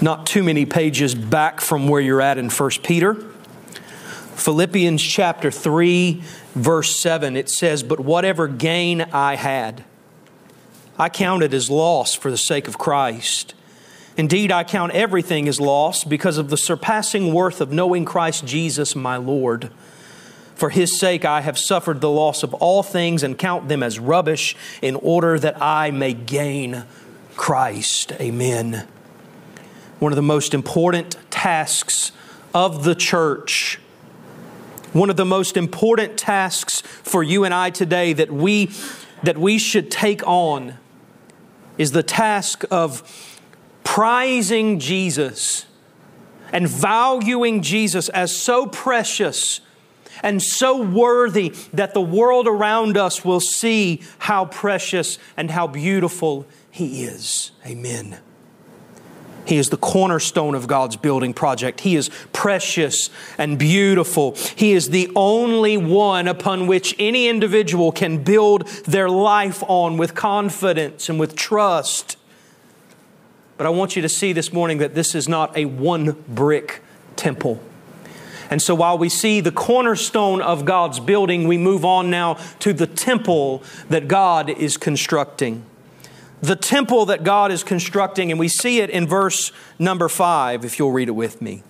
Not 0.00 0.26
too 0.26 0.44
many 0.44 0.64
pages 0.64 1.14
back 1.14 1.60
from 1.60 1.88
where 1.88 2.00
you're 2.00 2.20
at 2.20 2.38
in 2.38 2.50
1 2.50 2.70
Peter. 2.84 3.14
Philippians 3.14 5.02
chapter 5.02 5.50
3, 5.50 6.22
verse 6.54 6.94
7, 6.94 7.36
it 7.36 7.48
says, 7.48 7.82
But 7.82 7.98
whatever 7.98 8.46
gain 8.46 9.02
I 9.12 9.34
had, 9.34 9.84
I 10.96 11.08
counted 11.08 11.52
as 11.52 11.68
loss 11.68 12.14
for 12.14 12.30
the 12.30 12.36
sake 12.36 12.68
of 12.68 12.78
Christ. 12.78 13.54
Indeed, 14.16 14.52
I 14.52 14.62
count 14.62 14.92
everything 14.92 15.48
as 15.48 15.60
loss 15.60 16.04
because 16.04 16.38
of 16.38 16.50
the 16.50 16.56
surpassing 16.56 17.34
worth 17.34 17.60
of 17.60 17.72
knowing 17.72 18.04
Christ 18.04 18.46
Jesus 18.46 18.94
my 18.94 19.16
Lord. 19.16 19.70
For 20.54 20.70
his 20.70 20.96
sake, 20.96 21.24
I 21.24 21.40
have 21.40 21.58
suffered 21.58 22.00
the 22.00 22.10
loss 22.10 22.44
of 22.44 22.54
all 22.54 22.84
things 22.84 23.24
and 23.24 23.36
count 23.36 23.68
them 23.68 23.82
as 23.82 23.98
rubbish 23.98 24.54
in 24.80 24.94
order 24.96 25.38
that 25.40 25.60
I 25.60 25.90
may 25.90 26.14
gain 26.14 26.84
Christ. 27.36 28.12
Amen. 28.20 28.86
One 29.98 30.12
of 30.12 30.16
the 30.16 30.22
most 30.22 30.54
important 30.54 31.16
tasks 31.30 32.12
of 32.54 32.84
the 32.84 32.94
church, 32.94 33.78
one 34.92 35.10
of 35.10 35.16
the 35.16 35.24
most 35.24 35.56
important 35.56 36.16
tasks 36.16 36.80
for 36.80 37.22
you 37.22 37.44
and 37.44 37.52
I 37.52 37.70
today 37.70 38.12
that 38.12 38.32
we, 38.32 38.70
that 39.22 39.36
we 39.36 39.58
should 39.58 39.90
take 39.90 40.26
on 40.26 40.74
is 41.76 41.92
the 41.92 42.02
task 42.02 42.64
of 42.70 43.02
prizing 43.84 44.78
Jesus 44.78 45.66
and 46.52 46.68
valuing 46.68 47.62
Jesus 47.62 48.08
as 48.10 48.36
so 48.36 48.66
precious 48.66 49.60
and 50.22 50.42
so 50.42 50.82
worthy 50.82 51.50
that 51.72 51.94
the 51.94 52.00
world 52.00 52.46
around 52.46 52.96
us 52.96 53.24
will 53.24 53.40
see 53.40 54.02
how 54.18 54.44
precious 54.44 55.18
and 55.36 55.50
how 55.50 55.66
beautiful 55.66 56.46
He 56.70 57.04
is. 57.04 57.52
Amen. 57.66 58.18
He 59.48 59.56
is 59.56 59.70
the 59.70 59.78
cornerstone 59.78 60.54
of 60.54 60.66
God's 60.66 60.96
building 60.96 61.32
project. 61.32 61.80
He 61.80 61.96
is 61.96 62.10
precious 62.34 63.08
and 63.38 63.58
beautiful. 63.58 64.36
He 64.56 64.72
is 64.72 64.90
the 64.90 65.10
only 65.16 65.78
one 65.78 66.28
upon 66.28 66.66
which 66.66 66.94
any 66.98 67.28
individual 67.28 67.90
can 67.90 68.22
build 68.22 68.66
their 68.84 69.08
life 69.08 69.64
on 69.66 69.96
with 69.96 70.14
confidence 70.14 71.08
and 71.08 71.18
with 71.18 71.34
trust. 71.34 72.18
But 73.56 73.66
I 73.66 73.70
want 73.70 73.96
you 73.96 74.02
to 74.02 74.08
see 74.08 74.34
this 74.34 74.52
morning 74.52 74.78
that 74.78 74.94
this 74.94 75.14
is 75.14 75.30
not 75.30 75.56
a 75.56 75.64
one 75.64 76.22
brick 76.28 76.82
temple. 77.16 77.58
And 78.50 78.60
so 78.60 78.74
while 78.74 78.98
we 78.98 79.08
see 79.08 79.40
the 79.40 79.50
cornerstone 79.50 80.42
of 80.42 80.66
God's 80.66 81.00
building, 81.00 81.48
we 81.48 81.56
move 81.56 81.86
on 81.86 82.10
now 82.10 82.34
to 82.58 82.74
the 82.74 82.86
temple 82.86 83.62
that 83.88 84.08
God 84.08 84.50
is 84.50 84.76
constructing. 84.76 85.64
The 86.40 86.56
temple 86.56 87.06
that 87.06 87.24
God 87.24 87.50
is 87.50 87.64
constructing, 87.64 88.30
and 88.30 88.38
we 88.38 88.48
see 88.48 88.80
it 88.80 88.90
in 88.90 89.06
verse 89.06 89.50
number 89.78 90.08
five, 90.08 90.64
if 90.64 90.78
you'll 90.78 90.92
read 90.92 91.08
it 91.08 91.12
with 91.12 91.42
me. 91.42 91.62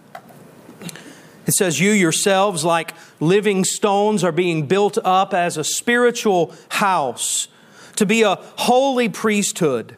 It 1.47 1.55
says, 1.55 1.81
You 1.81 1.93
yourselves, 1.93 2.65
like 2.65 2.93
living 3.21 3.65
stones, 3.65 4.23
are 4.23 4.33
being 4.33 4.67
built 4.67 4.99
up 5.05 5.33
as 5.33 5.57
a 5.57 5.65
spiritual 5.65 6.55
house 6.69 7.49
to 7.97 8.05
be 8.05 8.23
a 8.23 8.37
holy 8.57 9.09
priesthood, 9.09 9.97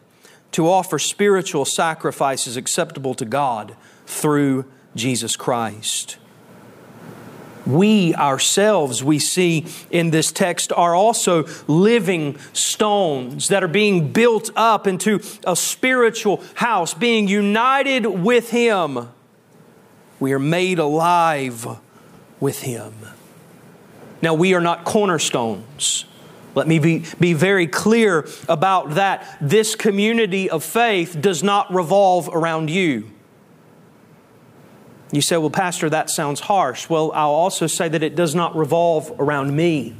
to 0.53 0.67
offer 0.69 0.97
spiritual 0.97 1.65
sacrifices 1.65 2.55
acceptable 2.55 3.13
to 3.15 3.25
God 3.25 3.75
through 4.05 4.65
Jesus 4.95 5.35
Christ 5.35 6.17
we 7.65 8.15
ourselves, 8.15 9.03
we 9.03 9.19
see 9.19 9.65
in 9.89 10.11
this 10.11 10.31
text, 10.31 10.71
are 10.73 10.95
also 10.95 11.45
living 11.67 12.37
stones 12.53 13.49
that 13.49 13.63
are 13.63 13.67
being 13.67 14.11
built 14.11 14.49
up 14.55 14.87
into 14.87 15.21
a 15.45 15.55
spiritual 15.55 16.43
house, 16.55 16.93
being 16.93 17.27
united 17.27 18.05
with 18.05 18.49
Him. 18.51 19.09
We 20.19 20.33
are 20.33 20.39
made 20.39 20.79
alive 20.79 21.67
with 22.39 22.61
Him. 22.61 22.93
Now, 24.21 24.33
we 24.33 24.53
are 24.53 24.61
not 24.61 24.85
cornerstones. 24.85 26.05
Let 26.53 26.67
me 26.67 26.79
be, 26.79 27.05
be 27.19 27.33
very 27.33 27.65
clear 27.65 28.27
about 28.49 28.91
that. 28.91 29.37
This 29.39 29.73
community 29.73 30.49
of 30.49 30.63
faith 30.63 31.17
does 31.19 31.41
not 31.43 31.73
revolve 31.73 32.29
around 32.31 32.69
you. 32.69 33.09
You 35.11 35.21
say, 35.21 35.37
well, 35.37 35.49
Pastor, 35.49 35.89
that 35.89 36.09
sounds 36.09 36.41
harsh. 36.41 36.89
Well, 36.89 37.11
I'll 37.13 37.31
also 37.31 37.67
say 37.67 37.89
that 37.89 38.01
it 38.01 38.15
does 38.15 38.33
not 38.33 38.55
revolve 38.55 39.13
around 39.19 39.55
me. 39.55 39.95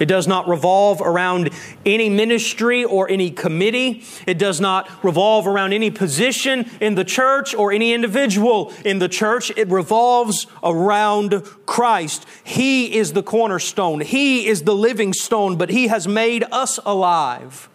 It 0.00 0.06
does 0.06 0.26
not 0.26 0.48
revolve 0.48 1.02
around 1.02 1.50
any 1.84 2.08
ministry 2.08 2.84
or 2.84 3.08
any 3.08 3.30
committee. 3.30 4.02
It 4.26 4.38
does 4.38 4.58
not 4.58 4.88
revolve 5.04 5.46
around 5.46 5.74
any 5.74 5.90
position 5.90 6.68
in 6.80 6.94
the 6.94 7.04
church 7.04 7.54
or 7.54 7.70
any 7.70 7.92
individual 7.92 8.72
in 8.82 8.98
the 8.98 9.10
church. 9.10 9.52
It 9.56 9.68
revolves 9.68 10.46
around 10.64 11.44
Christ. 11.66 12.26
He 12.42 12.96
is 12.96 13.12
the 13.12 13.22
cornerstone. 13.22 14.00
He 14.00 14.46
is 14.46 14.62
the 14.62 14.74
living 14.74 15.12
stone, 15.12 15.56
but 15.56 15.68
He 15.68 15.88
has 15.88 16.08
made 16.08 16.44
us 16.50 16.78
alive. 16.86 17.68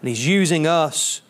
And 0.00 0.08
He's 0.08 0.26
using 0.26 0.66
us 0.66 1.20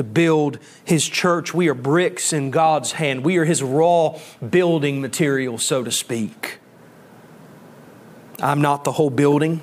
to 0.00 0.04
build 0.04 0.58
his 0.82 1.06
church. 1.06 1.52
We 1.52 1.68
are 1.68 1.74
bricks 1.74 2.32
in 2.32 2.50
God's 2.50 2.92
hand. 2.92 3.22
We 3.22 3.36
are 3.36 3.44
his 3.44 3.62
raw 3.62 4.18
building 4.48 5.02
material, 5.02 5.58
so 5.58 5.84
to 5.84 5.92
speak. 5.92 6.58
I'm 8.42 8.62
not 8.62 8.84
the 8.84 8.92
whole 8.92 9.10
building, 9.10 9.60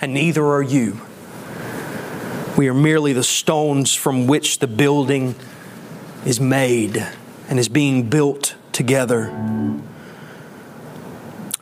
and 0.00 0.12
neither 0.12 0.44
are 0.44 0.62
you. 0.62 1.00
We 2.56 2.66
are 2.66 2.74
merely 2.74 3.12
the 3.12 3.22
stones 3.22 3.94
from 3.94 4.26
which 4.26 4.58
the 4.58 4.66
building 4.66 5.36
is 6.26 6.40
made 6.40 6.96
and 7.48 7.60
is 7.60 7.68
being 7.68 8.10
built 8.10 8.56
together. 8.72 9.30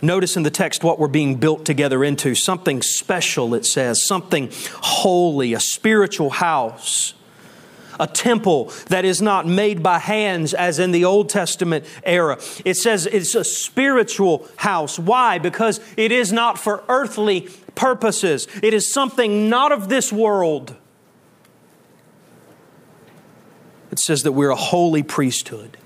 Notice 0.00 0.34
in 0.38 0.44
the 0.44 0.50
text 0.50 0.82
what 0.82 0.98
we're 0.98 1.08
being 1.08 1.34
built 1.34 1.66
together 1.66 2.02
into 2.02 2.34
something 2.34 2.80
special, 2.80 3.54
it 3.54 3.66
says, 3.66 4.06
something 4.06 4.50
holy, 4.80 5.52
a 5.52 5.60
spiritual 5.60 6.30
house, 6.30 7.12
a 7.98 8.06
temple 8.06 8.72
that 8.88 9.04
is 9.04 9.20
not 9.20 9.46
made 9.46 9.82
by 9.82 9.98
hands 9.98 10.54
as 10.54 10.78
in 10.78 10.92
the 10.92 11.04
Old 11.04 11.28
Testament 11.28 11.84
era. 12.02 12.38
It 12.64 12.74
says 12.74 13.06
it's 13.06 13.34
a 13.34 13.44
spiritual 13.44 14.48
house. 14.56 14.98
Why? 14.98 15.38
Because 15.38 15.80
it 15.96 16.12
is 16.12 16.32
not 16.32 16.58
for 16.58 16.84
earthly 16.88 17.48
purposes, 17.74 18.48
it 18.62 18.74
is 18.74 18.92
something 18.92 19.48
not 19.48 19.72
of 19.72 19.88
this 19.88 20.12
world. 20.12 20.74
It 23.90 24.00
says 24.00 24.22
that 24.24 24.32
we're 24.32 24.50
a 24.50 24.56
holy 24.56 25.02
priesthood 25.02 25.78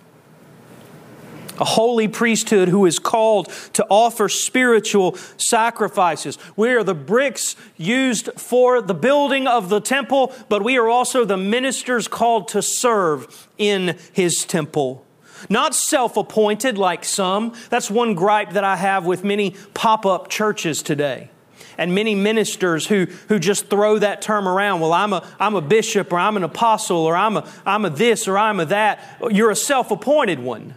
a 1.59 1.65
holy 1.65 2.09
priesthood 2.09 2.69
who 2.69 2.87
is 2.87 2.99
called 2.99 3.49
to 3.75 3.87
offer 3.89 4.29
spiritual 4.29 5.17
sacrifices. 5.37 6.39
We 6.57 6.71
are 6.71 6.83
the 6.83 6.95
bricks 6.95 7.57
used 7.77 8.31
for 8.37 8.81
the 8.81 8.95
building 8.95 9.47
of 9.47 9.69
the 9.69 9.81
temple, 9.81 10.35
but 10.49 10.63
we 10.63 10.79
are 10.79 10.89
also 10.89 11.25
the 11.25 11.37
ministers 11.37 12.09
called 12.09 12.49
to 12.49 12.63
serve 12.63 13.49
in 13.59 13.99
his 14.13 14.45
temple. 14.45 15.05
Not 15.49 15.75
self 15.75 16.17
appointed 16.17 16.79
like 16.79 17.05
some. 17.05 17.53
That's 17.69 17.91
one 17.91 18.15
gripe 18.15 18.53
that 18.53 18.65
I 18.65 18.77
have 18.77 19.05
with 19.05 19.25
many 19.25 19.57
pop 19.75 20.07
up 20.07 20.29
churches 20.29 20.83
today 20.83 21.31
and 21.79 21.95
many 21.95 22.15
ministers 22.15 22.87
who, 22.87 23.07
who 23.29 23.39
just 23.39 23.69
throw 23.69 23.99
that 23.99 24.23
term 24.23 24.47
around. 24.47 24.81
Well, 24.81 24.93
I'm 24.93 25.13
a, 25.13 25.27
I'm 25.41 25.55
a 25.55 25.61
bishop 25.61 26.13
or 26.13 26.19
I'm 26.19 26.37
an 26.37 26.45
apostle 26.45 26.99
or 26.99 27.17
I'm 27.17 27.39
a, 27.39 27.51
I'm 27.65 27.85
a 27.85 27.91
this 27.91 28.29
or 28.29 28.39
I'm 28.39 28.61
a 28.61 28.67
that. 28.67 29.21
You're 29.31 29.51
a 29.51 29.57
self 29.57 29.91
appointed 29.91 30.39
one. 30.39 30.75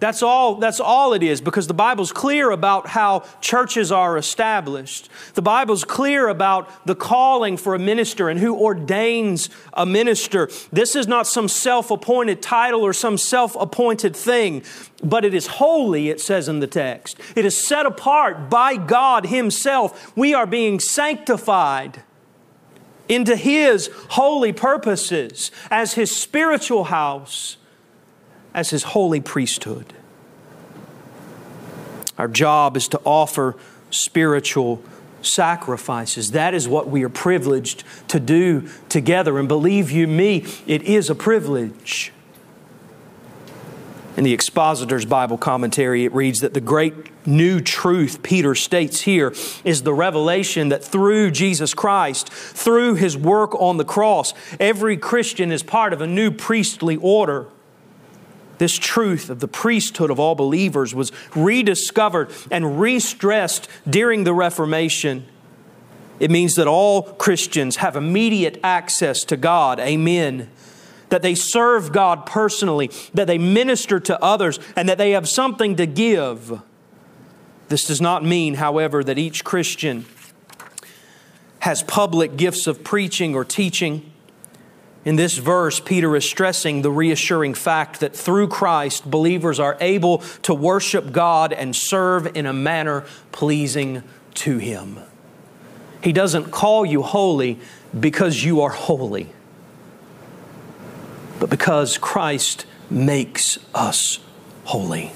That's 0.00 0.22
all, 0.22 0.54
that's 0.54 0.80
all 0.80 1.12
it 1.12 1.22
is 1.22 1.42
because 1.42 1.66
the 1.66 1.74
Bible's 1.74 2.10
clear 2.10 2.50
about 2.50 2.88
how 2.88 3.24
churches 3.42 3.92
are 3.92 4.16
established. 4.16 5.10
The 5.34 5.42
Bible's 5.42 5.84
clear 5.84 6.28
about 6.28 6.86
the 6.86 6.94
calling 6.94 7.58
for 7.58 7.74
a 7.74 7.78
minister 7.78 8.30
and 8.30 8.40
who 8.40 8.56
ordains 8.56 9.50
a 9.74 9.84
minister. 9.84 10.48
This 10.72 10.96
is 10.96 11.06
not 11.06 11.26
some 11.26 11.48
self 11.48 11.90
appointed 11.90 12.40
title 12.40 12.80
or 12.80 12.94
some 12.94 13.18
self 13.18 13.54
appointed 13.56 14.16
thing, 14.16 14.62
but 15.04 15.22
it 15.22 15.34
is 15.34 15.46
holy, 15.46 16.08
it 16.08 16.20
says 16.20 16.48
in 16.48 16.60
the 16.60 16.66
text. 16.66 17.20
It 17.36 17.44
is 17.44 17.54
set 17.56 17.84
apart 17.84 18.48
by 18.48 18.76
God 18.76 19.26
Himself. 19.26 20.16
We 20.16 20.32
are 20.32 20.46
being 20.46 20.80
sanctified 20.80 22.02
into 23.06 23.36
His 23.36 23.90
holy 24.10 24.54
purposes 24.54 25.50
as 25.70 25.92
His 25.92 26.16
spiritual 26.16 26.84
house 26.84 27.58
as 28.54 28.70
his 28.70 28.82
holy 28.82 29.20
priesthood. 29.20 29.92
Our 32.18 32.28
job 32.28 32.76
is 32.76 32.88
to 32.88 33.00
offer 33.04 33.56
spiritual 33.90 34.82
sacrifices. 35.22 36.32
That 36.32 36.54
is 36.54 36.68
what 36.68 36.88
we 36.88 37.02
are 37.02 37.08
privileged 37.08 37.84
to 38.08 38.20
do 38.20 38.68
together. 38.88 39.38
And 39.38 39.48
believe 39.48 39.90
you 39.90 40.06
me, 40.06 40.46
it 40.66 40.82
is 40.82 41.10
a 41.10 41.14
privilege. 41.14 42.12
In 44.16 44.24
the 44.24 44.34
Expositor's 44.34 45.04
Bible 45.06 45.38
commentary, 45.38 46.04
it 46.04 46.12
reads 46.12 46.40
that 46.40 46.52
the 46.52 46.60
great 46.60 46.94
new 47.26 47.60
truth 47.60 48.22
Peter 48.22 48.54
states 48.54 49.02
here 49.02 49.32
is 49.64 49.82
the 49.82 49.94
revelation 49.94 50.68
that 50.70 50.84
through 50.84 51.30
Jesus 51.30 51.74
Christ, 51.74 52.28
through 52.30 52.96
his 52.96 53.16
work 53.16 53.54
on 53.54 53.76
the 53.76 53.84
cross, 53.84 54.34
every 54.58 54.96
Christian 54.96 55.52
is 55.52 55.62
part 55.62 55.92
of 55.92 56.00
a 56.00 56.06
new 56.06 56.30
priestly 56.30 56.96
order. 56.96 57.46
This 58.60 58.76
truth 58.76 59.30
of 59.30 59.40
the 59.40 59.48
priesthood 59.48 60.10
of 60.10 60.20
all 60.20 60.34
believers 60.34 60.94
was 60.94 61.12
rediscovered 61.34 62.30
and 62.50 62.78
re 62.78 63.00
stressed 63.00 63.70
during 63.88 64.24
the 64.24 64.34
Reformation. 64.34 65.24
It 66.18 66.30
means 66.30 66.56
that 66.56 66.66
all 66.66 67.04
Christians 67.04 67.76
have 67.76 67.96
immediate 67.96 68.60
access 68.62 69.24
to 69.24 69.38
God. 69.38 69.80
Amen. 69.80 70.50
That 71.08 71.22
they 71.22 71.34
serve 71.34 71.90
God 71.90 72.26
personally, 72.26 72.90
that 73.14 73.26
they 73.26 73.38
minister 73.38 73.98
to 73.98 74.22
others, 74.22 74.58
and 74.76 74.90
that 74.90 74.98
they 74.98 75.12
have 75.12 75.26
something 75.26 75.76
to 75.76 75.86
give. 75.86 76.60
This 77.68 77.86
does 77.86 78.02
not 78.02 78.22
mean, 78.22 78.56
however, 78.56 79.02
that 79.02 79.16
each 79.16 79.42
Christian 79.42 80.04
has 81.60 81.82
public 81.82 82.36
gifts 82.36 82.66
of 82.66 82.84
preaching 82.84 83.34
or 83.34 83.42
teaching. 83.42 84.09
In 85.04 85.16
this 85.16 85.38
verse, 85.38 85.80
Peter 85.80 86.14
is 86.14 86.28
stressing 86.28 86.82
the 86.82 86.90
reassuring 86.90 87.54
fact 87.54 88.00
that 88.00 88.14
through 88.14 88.48
Christ, 88.48 89.10
believers 89.10 89.58
are 89.58 89.78
able 89.80 90.18
to 90.42 90.52
worship 90.52 91.10
God 91.10 91.52
and 91.54 91.74
serve 91.74 92.36
in 92.36 92.44
a 92.44 92.52
manner 92.52 93.04
pleasing 93.32 94.02
to 94.34 94.58
Him. 94.58 95.00
He 96.02 96.12
doesn't 96.12 96.50
call 96.50 96.84
you 96.84 97.02
holy 97.02 97.58
because 97.98 98.44
you 98.44 98.60
are 98.60 98.70
holy, 98.70 99.32
but 101.38 101.48
because 101.48 101.96
Christ 101.96 102.66
makes 102.90 103.58
us 103.74 104.18
holy. 104.64 105.12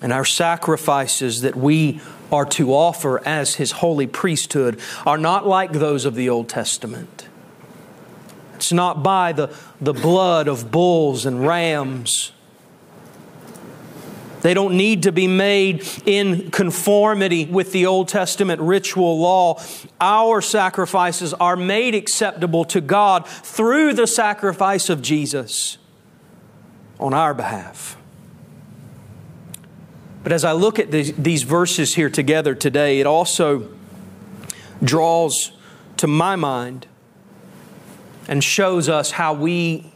And 0.00 0.12
our 0.12 0.24
sacrifices 0.24 1.40
that 1.40 1.56
we 1.56 2.00
are 2.30 2.44
to 2.46 2.72
offer 2.72 3.26
as 3.26 3.56
His 3.56 3.72
holy 3.72 4.06
priesthood 4.06 4.78
are 5.04 5.18
not 5.18 5.46
like 5.46 5.72
those 5.72 6.04
of 6.04 6.14
the 6.14 6.28
Old 6.28 6.48
Testament. 6.48 7.23
It's 8.64 8.72
not 8.72 9.02
by 9.02 9.32
the, 9.32 9.54
the 9.78 9.92
blood 9.92 10.48
of 10.48 10.70
bulls 10.70 11.26
and 11.26 11.46
rams. 11.46 12.32
They 14.40 14.54
don't 14.54 14.78
need 14.78 15.02
to 15.02 15.12
be 15.12 15.28
made 15.28 15.86
in 16.06 16.50
conformity 16.50 17.44
with 17.44 17.72
the 17.72 17.84
Old 17.84 18.08
Testament 18.08 18.62
ritual 18.62 19.20
law. 19.20 19.62
Our 20.00 20.40
sacrifices 20.40 21.34
are 21.34 21.56
made 21.56 21.94
acceptable 21.94 22.64
to 22.66 22.80
God 22.80 23.28
through 23.28 23.92
the 23.92 24.06
sacrifice 24.06 24.88
of 24.88 25.02
Jesus 25.02 25.76
on 26.98 27.12
our 27.12 27.34
behalf. 27.34 27.98
But 30.22 30.32
as 30.32 30.42
I 30.42 30.52
look 30.52 30.78
at 30.78 30.90
these, 30.90 31.12
these 31.16 31.42
verses 31.42 31.96
here 31.96 32.08
together 32.08 32.54
today, 32.54 32.98
it 32.98 33.06
also 33.06 33.68
draws 34.82 35.52
to 35.98 36.06
my 36.06 36.34
mind 36.34 36.86
and 38.28 38.42
shows 38.42 38.88
us 38.88 39.12
how 39.12 39.34
we 39.34 39.90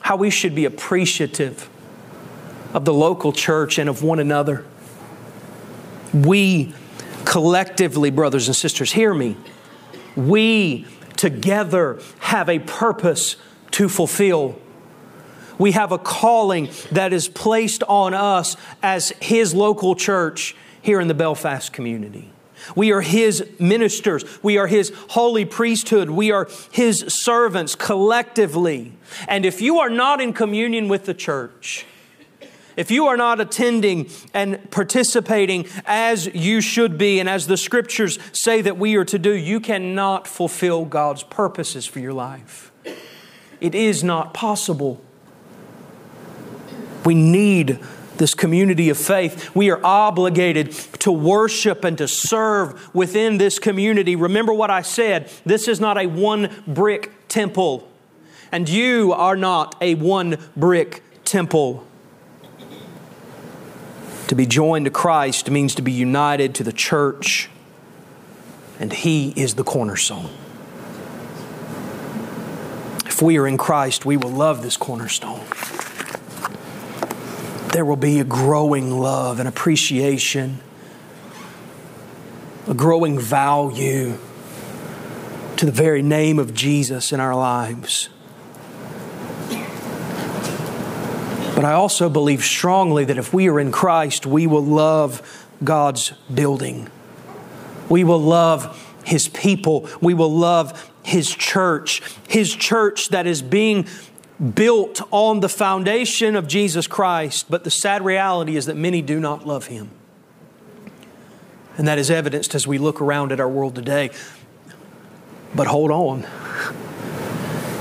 how 0.00 0.16
we 0.16 0.30
should 0.30 0.54
be 0.54 0.64
appreciative 0.64 1.68
of 2.74 2.84
the 2.84 2.92
local 2.92 3.32
church 3.32 3.78
and 3.78 3.88
of 3.88 4.02
one 4.02 4.18
another. 4.18 4.64
We 6.12 6.74
collectively, 7.24 8.10
brothers 8.10 8.48
and 8.48 8.56
sisters, 8.56 8.92
hear 8.92 9.14
me. 9.14 9.36
We 10.16 10.86
together 11.16 12.00
have 12.18 12.48
a 12.48 12.58
purpose 12.58 13.36
to 13.72 13.88
fulfill. 13.88 14.58
We 15.58 15.72
have 15.72 15.92
a 15.92 15.98
calling 15.98 16.70
that 16.90 17.12
is 17.12 17.28
placed 17.28 17.82
on 17.84 18.14
us 18.14 18.56
as 18.82 19.10
His 19.20 19.54
local 19.54 19.94
church 19.94 20.56
here 20.82 21.00
in 21.00 21.08
the 21.08 21.14
Belfast 21.14 21.72
community. 21.72 22.30
We 22.74 22.92
are 22.92 23.00
His 23.00 23.44
ministers. 23.58 24.24
We 24.42 24.58
are 24.58 24.66
His 24.66 24.92
holy 25.10 25.44
priesthood. 25.44 26.10
We 26.10 26.30
are 26.30 26.48
His 26.70 27.04
servants 27.08 27.74
collectively. 27.74 28.92
And 29.28 29.44
if 29.44 29.60
you 29.60 29.78
are 29.78 29.90
not 29.90 30.20
in 30.20 30.32
communion 30.32 30.88
with 30.88 31.06
the 31.06 31.14
church, 31.14 31.86
if 32.76 32.90
you 32.90 33.06
are 33.08 33.16
not 33.16 33.40
attending 33.40 34.08
and 34.32 34.70
participating 34.70 35.66
as 35.84 36.26
you 36.34 36.60
should 36.60 36.96
be 36.96 37.20
and 37.20 37.28
as 37.28 37.46
the 37.46 37.56
scriptures 37.56 38.18
say 38.32 38.62
that 38.62 38.78
we 38.78 38.96
are 38.96 39.04
to 39.04 39.18
do, 39.18 39.32
you 39.32 39.60
cannot 39.60 40.26
fulfill 40.26 40.84
God's 40.84 41.22
purposes 41.22 41.84
for 41.84 41.98
your 41.98 42.12
life. 42.12 42.72
It 43.60 43.74
is 43.74 44.02
not 44.02 44.32
possible. 44.32 45.02
We 47.04 47.14
need 47.14 47.80
this 48.20 48.34
community 48.34 48.90
of 48.90 48.98
faith. 48.98 49.56
We 49.56 49.70
are 49.70 49.80
obligated 49.82 50.72
to 51.00 51.10
worship 51.10 51.84
and 51.84 51.98
to 51.98 52.06
serve 52.06 52.94
within 52.94 53.38
this 53.38 53.58
community. 53.58 54.14
Remember 54.14 54.52
what 54.52 54.70
I 54.70 54.82
said 54.82 55.28
this 55.44 55.66
is 55.66 55.80
not 55.80 55.98
a 55.98 56.06
one 56.06 56.62
brick 56.68 57.10
temple, 57.28 57.90
and 58.52 58.68
you 58.68 59.12
are 59.12 59.36
not 59.36 59.74
a 59.80 59.94
one 59.96 60.38
brick 60.54 61.02
temple. 61.24 61.84
To 64.28 64.36
be 64.36 64.46
joined 64.46 64.84
to 64.84 64.92
Christ 64.92 65.50
means 65.50 65.74
to 65.74 65.82
be 65.82 65.90
united 65.90 66.54
to 66.56 66.62
the 66.62 66.72
church, 66.72 67.48
and 68.78 68.92
He 68.92 69.30
is 69.30 69.54
the 69.54 69.64
cornerstone. 69.64 70.30
If 73.06 73.22
we 73.22 73.38
are 73.38 73.46
in 73.46 73.56
Christ, 73.56 74.04
we 74.04 74.16
will 74.18 74.30
love 74.30 74.62
this 74.62 74.76
cornerstone 74.76 75.40
there 77.72 77.84
will 77.84 77.96
be 77.96 78.20
a 78.20 78.24
growing 78.24 78.90
love 78.90 79.38
and 79.38 79.48
appreciation, 79.48 80.60
a 82.66 82.74
growing 82.74 83.18
value 83.18 84.18
to 85.56 85.66
the 85.66 85.72
very 85.72 86.02
name 86.02 86.38
of 86.38 86.54
Jesus 86.54 87.12
in 87.12 87.20
our 87.20 87.34
lives. 87.34 88.08
But 91.54 91.66
I 91.66 91.72
also 91.74 92.08
believe 92.08 92.42
strongly 92.42 93.04
that 93.04 93.18
if 93.18 93.34
we 93.34 93.48
are 93.48 93.60
in 93.60 93.70
Christ, 93.70 94.24
we 94.24 94.46
will 94.46 94.64
love 94.64 95.46
God's 95.62 96.12
building. 96.32 96.88
We 97.90 98.02
will 98.02 98.22
love 98.22 98.96
His 99.04 99.28
people. 99.28 99.86
We 100.00 100.14
will 100.14 100.32
love 100.32 100.90
His 101.02 101.28
church. 101.28 102.00
His 102.28 102.56
church 102.56 103.10
that 103.10 103.26
is 103.26 103.42
being 103.42 103.86
built 104.40 105.02
on 105.10 105.40
the 105.40 105.48
foundation 105.48 106.34
of 106.34 106.48
Jesus 106.48 106.86
Christ, 106.86 107.46
but 107.50 107.64
the 107.64 107.70
sad 107.70 108.04
reality 108.04 108.56
is 108.56 108.66
that 108.66 108.76
many 108.76 109.02
do 109.02 109.20
not 109.20 109.46
love 109.46 109.66
Him. 109.66 109.90
And 111.76 111.86
that 111.86 111.98
is 111.98 112.10
evidenced 112.10 112.54
as 112.54 112.66
we 112.66 112.78
look 112.78 113.00
around 113.00 113.32
at 113.32 113.40
our 113.40 113.48
world 113.48 113.74
today. 113.74 114.10
But 115.54 115.66
hold 115.66 115.90
on. 115.90 116.26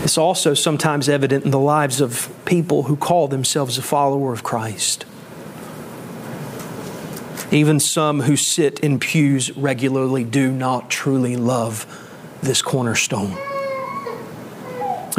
It's 0.04 0.18
also 0.18 0.54
sometimes 0.54 1.10
evident 1.10 1.46
in 1.46 1.52
the 1.52 1.60
lives 1.60 2.02
of 2.02 2.34
people 2.46 2.84
who 2.84 2.96
call 2.96 3.28
themselves 3.28 3.78
a 3.78 3.82
follower 3.82 4.34
of 4.34 4.44
Christ. 4.44 5.06
Even 7.52 7.80
some 7.80 8.22
who 8.22 8.36
sit 8.36 8.80
in 8.80 9.00
pews 9.00 9.56
regularly 9.58 10.24
do 10.24 10.52
not 10.52 10.90
truly 10.90 11.36
love 11.36 11.86
this 12.42 12.62
cornerstone. 12.62 13.38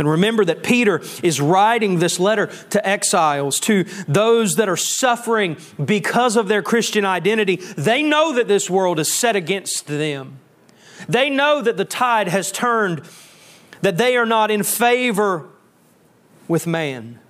And 0.00 0.08
remember 0.08 0.46
that 0.46 0.62
Peter 0.62 1.02
is 1.22 1.42
writing 1.42 1.98
this 1.98 2.18
letter 2.18 2.46
to 2.70 2.88
exiles, 2.88 3.60
to 3.60 3.84
those 4.08 4.56
that 4.56 4.66
are 4.66 4.76
suffering 4.76 5.58
because 5.82 6.36
of 6.36 6.48
their 6.48 6.62
Christian 6.62 7.04
identity. 7.04 7.56
They 7.56 8.02
know 8.02 8.32
that 8.32 8.48
this 8.48 8.70
world 8.70 8.98
is 8.98 9.12
set 9.12 9.36
against 9.36 9.86
them. 9.86 10.38
They 11.06 11.28
know 11.28 11.60
that 11.60 11.76
the 11.76 11.84
tide 11.84 12.28
has 12.28 12.50
turned, 12.50 13.02
that 13.82 13.98
they 13.98 14.16
are 14.16 14.24
not 14.24 14.50
in 14.50 14.62
favor 14.62 15.50
with 16.48 16.66
man. 16.66 17.20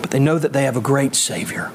But 0.00 0.10
they 0.10 0.18
know 0.18 0.38
that 0.38 0.54
they 0.54 0.64
have 0.64 0.78
a 0.78 0.80
great 0.80 1.14
Savior. 1.14 1.70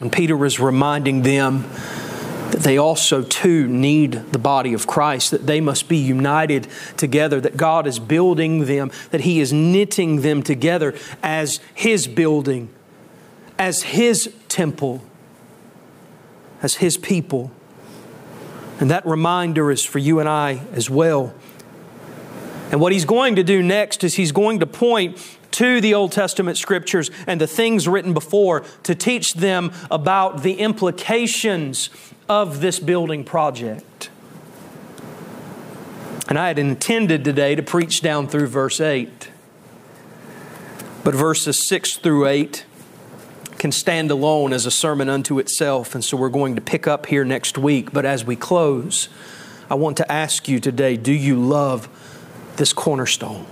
And 0.00 0.12
Peter 0.12 0.44
is 0.44 0.60
reminding 0.60 1.22
them 1.22 1.64
that 2.50 2.60
they 2.62 2.78
also 2.78 3.22
too 3.22 3.68
need 3.68 4.12
the 4.32 4.38
body 4.38 4.72
of 4.72 4.86
Christ, 4.86 5.30
that 5.30 5.46
they 5.46 5.60
must 5.60 5.88
be 5.88 5.96
united 5.96 6.66
together, 6.96 7.40
that 7.40 7.56
God 7.56 7.86
is 7.86 7.98
building 7.98 8.66
them, 8.66 8.90
that 9.10 9.22
He 9.22 9.40
is 9.40 9.52
knitting 9.52 10.22
them 10.22 10.42
together 10.42 10.94
as 11.22 11.60
His 11.74 12.06
building, 12.06 12.68
as 13.58 13.82
His 13.82 14.34
temple, 14.48 15.02
as 16.62 16.76
His 16.76 16.96
people. 16.96 17.50
And 18.80 18.90
that 18.90 19.06
reminder 19.06 19.70
is 19.70 19.84
for 19.84 19.98
you 19.98 20.20
and 20.20 20.28
I 20.28 20.62
as 20.72 20.88
well. 20.90 21.34
And 22.72 22.80
what 22.80 22.92
He's 22.92 23.04
going 23.04 23.36
to 23.36 23.44
do 23.44 23.62
next 23.62 24.02
is 24.02 24.14
He's 24.14 24.32
going 24.32 24.60
to 24.60 24.66
point 24.66 25.18
to 25.52 25.80
the 25.80 25.94
Old 25.94 26.12
Testament 26.12 26.56
scriptures 26.56 27.10
and 27.26 27.40
the 27.40 27.46
things 27.46 27.88
written 27.88 28.14
before 28.14 28.64
to 28.84 28.94
teach 28.94 29.34
them 29.34 29.72
about 29.90 30.42
the 30.42 30.54
implications 30.54 31.90
of 32.30 32.60
this 32.60 32.78
building 32.78 33.24
project. 33.24 34.08
And 36.28 36.38
I 36.38 36.46
had 36.46 36.60
intended 36.60 37.24
today 37.24 37.56
to 37.56 37.62
preach 37.62 38.02
down 38.02 38.28
through 38.28 38.46
verse 38.46 38.80
8. 38.80 39.30
But 41.02 41.12
verses 41.12 41.66
6 41.66 41.96
through 41.96 42.28
8 42.28 42.64
can 43.58 43.72
stand 43.72 44.12
alone 44.12 44.52
as 44.52 44.64
a 44.64 44.70
sermon 44.70 45.08
unto 45.08 45.40
itself. 45.40 45.92
And 45.96 46.04
so 46.04 46.16
we're 46.16 46.28
going 46.28 46.54
to 46.54 46.60
pick 46.60 46.86
up 46.86 47.06
here 47.06 47.24
next 47.24 47.58
week. 47.58 47.92
But 47.92 48.06
as 48.06 48.24
we 48.24 48.36
close, 48.36 49.08
I 49.68 49.74
want 49.74 49.96
to 49.96 50.10
ask 50.10 50.48
you 50.48 50.60
today 50.60 50.96
do 50.96 51.12
you 51.12 51.34
love 51.34 51.88
this 52.56 52.72
cornerstone? 52.72 53.44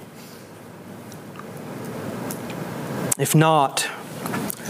If 3.18 3.34
not, 3.34 3.88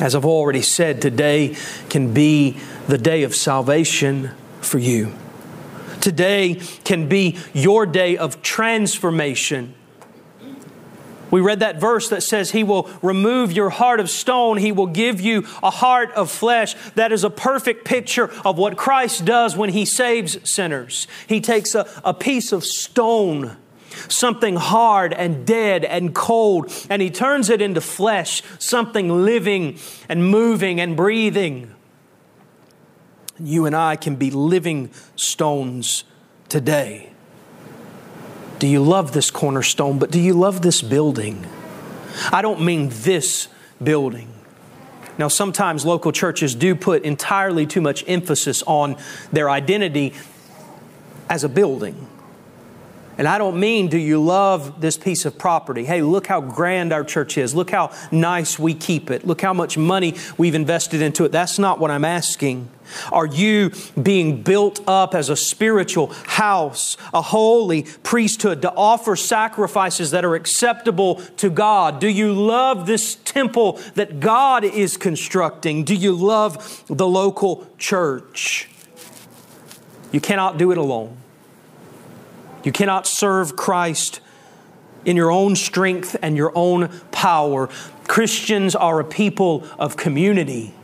as 0.00 0.14
I've 0.14 0.24
already 0.24 0.62
said, 0.62 1.02
today 1.02 1.56
can 1.90 2.14
be 2.14 2.58
the 2.88 2.98
day 2.98 3.22
of 3.22 3.36
salvation 3.36 4.30
for 4.60 4.78
you. 4.78 5.12
Today 6.00 6.54
can 6.84 7.08
be 7.08 7.38
your 7.52 7.84
day 7.84 8.16
of 8.16 8.40
transformation. 8.40 9.74
We 11.30 11.42
read 11.42 11.60
that 11.60 11.78
verse 11.78 12.08
that 12.08 12.22
says, 12.22 12.52
He 12.52 12.64
will 12.64 12.88
remove 13.02 13.52
your 13.52 13.68
heart 13.68 14.00
of 14.00 14.08
stone, 14.08 14.56
He 14.56 14.72
will 14.72 14.86
give 14.86 15.20
you 15.20 15.46
a 15.62 15.70
heart 15.70 16.10
of 16.12 16.30
flesh. 16.30 16.74
That 16.94 17.12
is 17.12 17.24
a 17.24 17.30
perfect 17.30 17.84
picture 17.84 18.30
of 18.44 18.56
what 18.56 18.78
Christ 18.78 19.26
does 19.26 19.54
when 19.54 19.70
He 19.70 19.84
saves 19.84 20.38
sinners. 20.50 21.06
He 21.26 21.42
takes 21.42 21.74
a, 21.74 21.86
a 22.02 22.14
piece 22.14 22.52
of 22.52 22.64
stone, 22.64 23.58
something 24.08 24.56
hard 24.56 25.12
and 25.12 25.46
dead 25.46 25.84
and 25.84 26.14
cold, 26.14 26.72
and 26.88 27.02
He 27.02 27.10
turns 27.10 27.50
it 27.50 27.60
into 27.60 27.82
flesh, 27.82 28.42
something 28.58 29.10
living 29.10 29.78
and 30.08 30.30
moving 30.30 30.80
and 30.80 30.96
breathing. 30.96 31.74
You 33.40 33.66
and 33.66 33.74
I 33.74 33.96
can 33.96 34.16
be 34.16 34.30
living 34.30 34.90
stones 35.16 36.04
today. 36.48 37.12
Do 38.58 38.66
you 38.66 38.82
love 38.82 39.12
this 39.12 39.30
cornerstone, 39.30 39.98
but 39.98 40.10
do 40.10 40.20
you 40.20 40.34
love 40.34 40.62
this 40.62 40.82
building? 40.82 41.46
I 42.32 42.42
don't 42.42 42.62
mean 42.62 42.88
this 42.90 43.48
building. 43.82 44.32
Now, 45.16 45.28
sometimes 45.28 45.84
local 45.84 46.12
churches 46.12 46.54
do 46.54 46.74
put 46.74 47.02
entirely 47.02 47.66
too 47.66 47.80
much 47.80 48.04
emphasis 48.08 48.62
on 48.66 48.96
their 49.32 49.50
identity 49.50 50.14
as 51.28 51.44
a 51.44 51.48
building. 51.48 52.08
And 53.18 53.26
I 53.26 53.36
don't 53.36 53.58
mean, 53.58 53.88
do 53.88 53.98
you 53.98 54.22
love 54.22 54.80
this 54.80 54.96
piece 54.96 55.24
of 55.24 55.36
property? 55.36 55.84
Hey, 55.84 56.02
look 56.02 56.28
how 56.28 56.40
grand 56.40 56.92
our 56.92 57.02
church 57.02 57.36
is. 57.36 57.52
Look 57.52 57.70
how 57.70 57.90
nice 58.12 58.60
we 58.60 58.74
keep 58.74 59.10
it. 59.10 59.26
Look 59.26 59.40
how 59.40 59.52
much 59.52 59.76
money 59.76 60.14
we've 60.38 60.54
invested 60.54 61.02
into 61.02 61.24
it. 61.24 61.32
That's 61.32 61.58
not 61.58 61.80
what 61.80 61.90
I'm 61.90 62.04
asking. 62.04 62.70
Are 63.10 63.26
you 63.26 63.72
being 64.00 64.42
built 64.44 64.80
up 64.86 65.16
as 65.16 65.30
a 65.30 65.36
spiritual 65.36 66.12
house, 66.26 66.96
a 67.12 67.20
holy 67.20 67.82
priesthood 68.04 68.62
to 68.62 68.72
offer 68.72 69.16
sacrifices 69.16 70.12
that 70.12 70.24
are 70.24 70.36
acceptable 70.36 71.16
to 71.38 71.50
God? 71.50 72.00
Do 72.00 72.08
you 72.08 72.32
love 72.32 72.86
this 72.86 73.16
temple 73.16 73.80
that 73.96 74.20
God 74.20 74.62
is 74.62 74.96
constructing? 74.96 75.82
Do 75.82 75.94
you 75.94 76.12
love 76.12 76.84
the 76.86 77.06
local 77.06 77.66
church? 77.78 78.70
You 80.12 80.20
cannot 80.20 80.56
do 80.56 80.70
it 80.70 80.78
alone. 80.78 81.16
You 82.68 82.72
cannot 82.72 83.06
serve 83.06 83.56
Christ 83.56 84.20
in 85.06 85.16
your 85.16 85.30
own 85.30 85.56
strength 85.56 86.14
and 86.20 86.36
your 86.36 86.52
own 86.54 86.90
power. 87.10 87.70
Christians 88.06 88.74
are 88.74 89.00
a 89.00 89.04
people 89.04 89.66
of 89.78 89.96
community. 89.96 90.74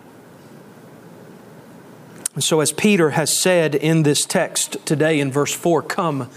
And 2.32 2.42
so, 2.42 2.60
as 2.60 2.72
Peter 2.72 3.10
has 3.10 3.38
said 3.38 3.74
in 3.74 4.02
this 4.02 4.24
text 4.24 4.78
today 4.86 5.20
in 5.20 5.30
verse 5.30 5.52
4, 5.52 5.82
come 5.82 6.30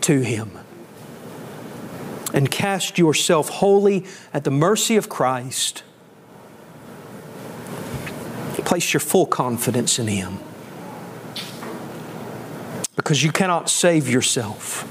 to 0.00 0.20
him 0.22 0.52
and 2.32 2.50
cast 2.50 2.96
yourself 2.96 3.50
wholly 3.50 4.06
at 4.32 4.44
the 4.44 4.50
mercy 4.50 4.96
of 4.96 5.10
Christ. 5.10 5.82
Place 8.54 8.94
your 8.94 9.00
full 9.00 9.26
confidence 9.26 9.98
in 9.98 10.06
him 10.06 10.38
because 12.96 13.22
you 13.22 13.32
cannot 13.32 13.68
save 13.68 14.08
yourself. 14.08 14.88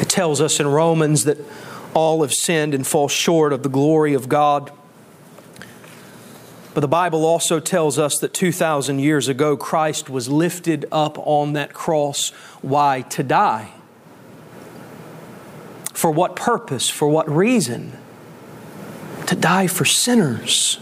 It 0.00 0.08
tells 0.08 0.40
us 0.40 0.60
in 0.60 0.68
Romans 0.68 1.24
that 1.24 1.38
all 1.94 2.22
have 2.22 2.32
sinned 2.32 2.74
and 2.74 2.86
fall 2.86 3.08
short 3.08 3.52
of 3.52 3.62
the 3.62 3.68
glory 3.68 4.14
of 4.14 4.28
God. 4.28 4.70
But 6.74 6.80
the 6.80 6.88
Bible 6.88 7.24
also 7.24 7.58
tells 7.58 7.98
us 7.98 8.18
that 8.18 8.32
2,000 8.32 9.00
years 9.00 9.26
ago, 9.26 9.56
Christ 9.56 10.08
was 10.08 10.28
lifted 10.28 10.86
up 10.92 11.18
on 11.18 11.54
that 11.54 11.72
cross. 11.72 12.30
Why? 12.62 13.02
To 13.02 13.22
die. 13.22 13.72
For 15.92 16.10
what 16.10 16.36
purpose? 16.36 16.88
For 16.88 17.08
what 17.08 17.28
reason? 17.28 17.98
To 19.26 19.34
die 19.34 19.66
for 19.66 19.84
sinners. 19.84 20.78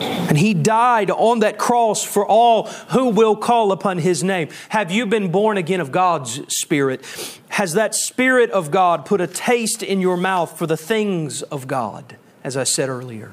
And 0.00 0.36
he 0.36 0.54
died 0.54 1.10
on 1.10 1.40
that 1.40 1.58
cross 1.58 2.02
for 2.04 2.26
all 2.26 2.64
who 2.90 3.10
will 3.10 3.36
call 3.36 3.72
upon 3.72 3.98
his 3.98 4.22
name. 4.22 4.48
Have 4.70 4.90
you 4.90 5.06
been 5.06 5.30
born 5.30 5.56
again 5.56 5.80
of 5.80 5.92
God's 5.92 6.42
Spirit? 6.54 7.04
Has 7.50 7.74
that 7.74 7.94
Spirit 7.94 8.50
of 8.50 8.70
God 8.70 9.06
put 9.06 9.20
a 9.20 9.26
taste 9.26 9.82
in 9.82 10.00
your 10.00 10.16
mouth 10.16 10.58
for 10.58 10.66
the 10.66 10.76
things 10.76 11.42
of 11.42 11.66
God, 11.66 12.16
as 12.44 12.56
I 12.56 12.64
said 12.64 12.88
earlier? 12.88 13.32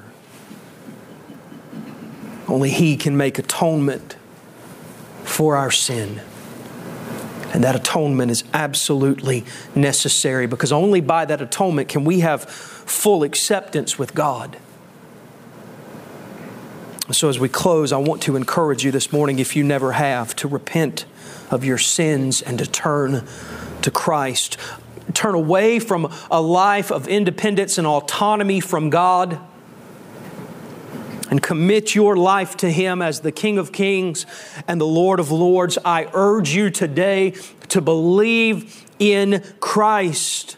Only 2.48 2.70
He 2.70 2.96
can 2.96 3.16
make 3.16 3.38
atonement 3.38 4.16
for 5.24 5.56
our 5.56 5.70
sin. 5.70 6.20
And 7.52 7.62
that 7.62 7.76
atonement 7.76 8.30
is 8.30 8.44
absolutely 8.52 9.44
necessary 9.74 10.46
because 10.46 10.72
only 10.72 11.00
by 11.00 11.24
that 11.24 11.40
atonement 11.40 11.88
can 11.88 12.04
we 12.04 12.20
have 12.20 12.44
full 12.44 13.22
acceptance 13.22 13.98
with 13.98 14.14
God. 14.14 14.58
So, 17.12 17.28
as 17.28 17.38
we 17.38 17.50
close, 17.50 17.92
I 17.92 17.98
want 17.98 18.22
to 18.22 18.34
encourage 18.34 18.82
you 18.82 18.90
this 18.90 19.12
morning, 19.12 19.38
if 19.38 19.54
you 19.54 19.62
never 19.62 19.92
have, 19.92 20.34
to 20.36 20.48
repent 20.48 21.04
of 21.50 21.62
your 21.62 21.76
sins 21.76 22.40
and 22.40 22.58
to 22.58 22.66
turn 22.66 23.26
to 23.82 23.90
Christ. 23.90 24.56
Turn 25.12 25.34
away 25.34 25.80
from 25.80 26.10
a 26.30 26.40
life 26.40 26.90
of 26.90 27.06
independence 27.06 27.76
and 27.76 27.86
autonomy 27.86 28.58
from 28.58 28.88
God 28.88 29.38
and 31.30 31.42
commit 31.42 31.94
your 31.94 32.16
life 32.16 32.56
to 32.58 32.70
Him 32.70 33.02
as 33.02 33.20
the 33.20 33.32
King 33.32 33.58
of 33.58 33.70
Kings 33.70 34.24
and 34.66 34.80
the 34.80 34.86
Lord 34.86 35.20
of 35.20 35.30
Lords, 35.30 35.76
I 35.84 36.08
urge 36.14 36.54
you 36.54 36.70
today 36.70 37.34
to 37.68 37.82
believe 37.82 38.82
in 38.98 39.44
Christ. 39.60 40.56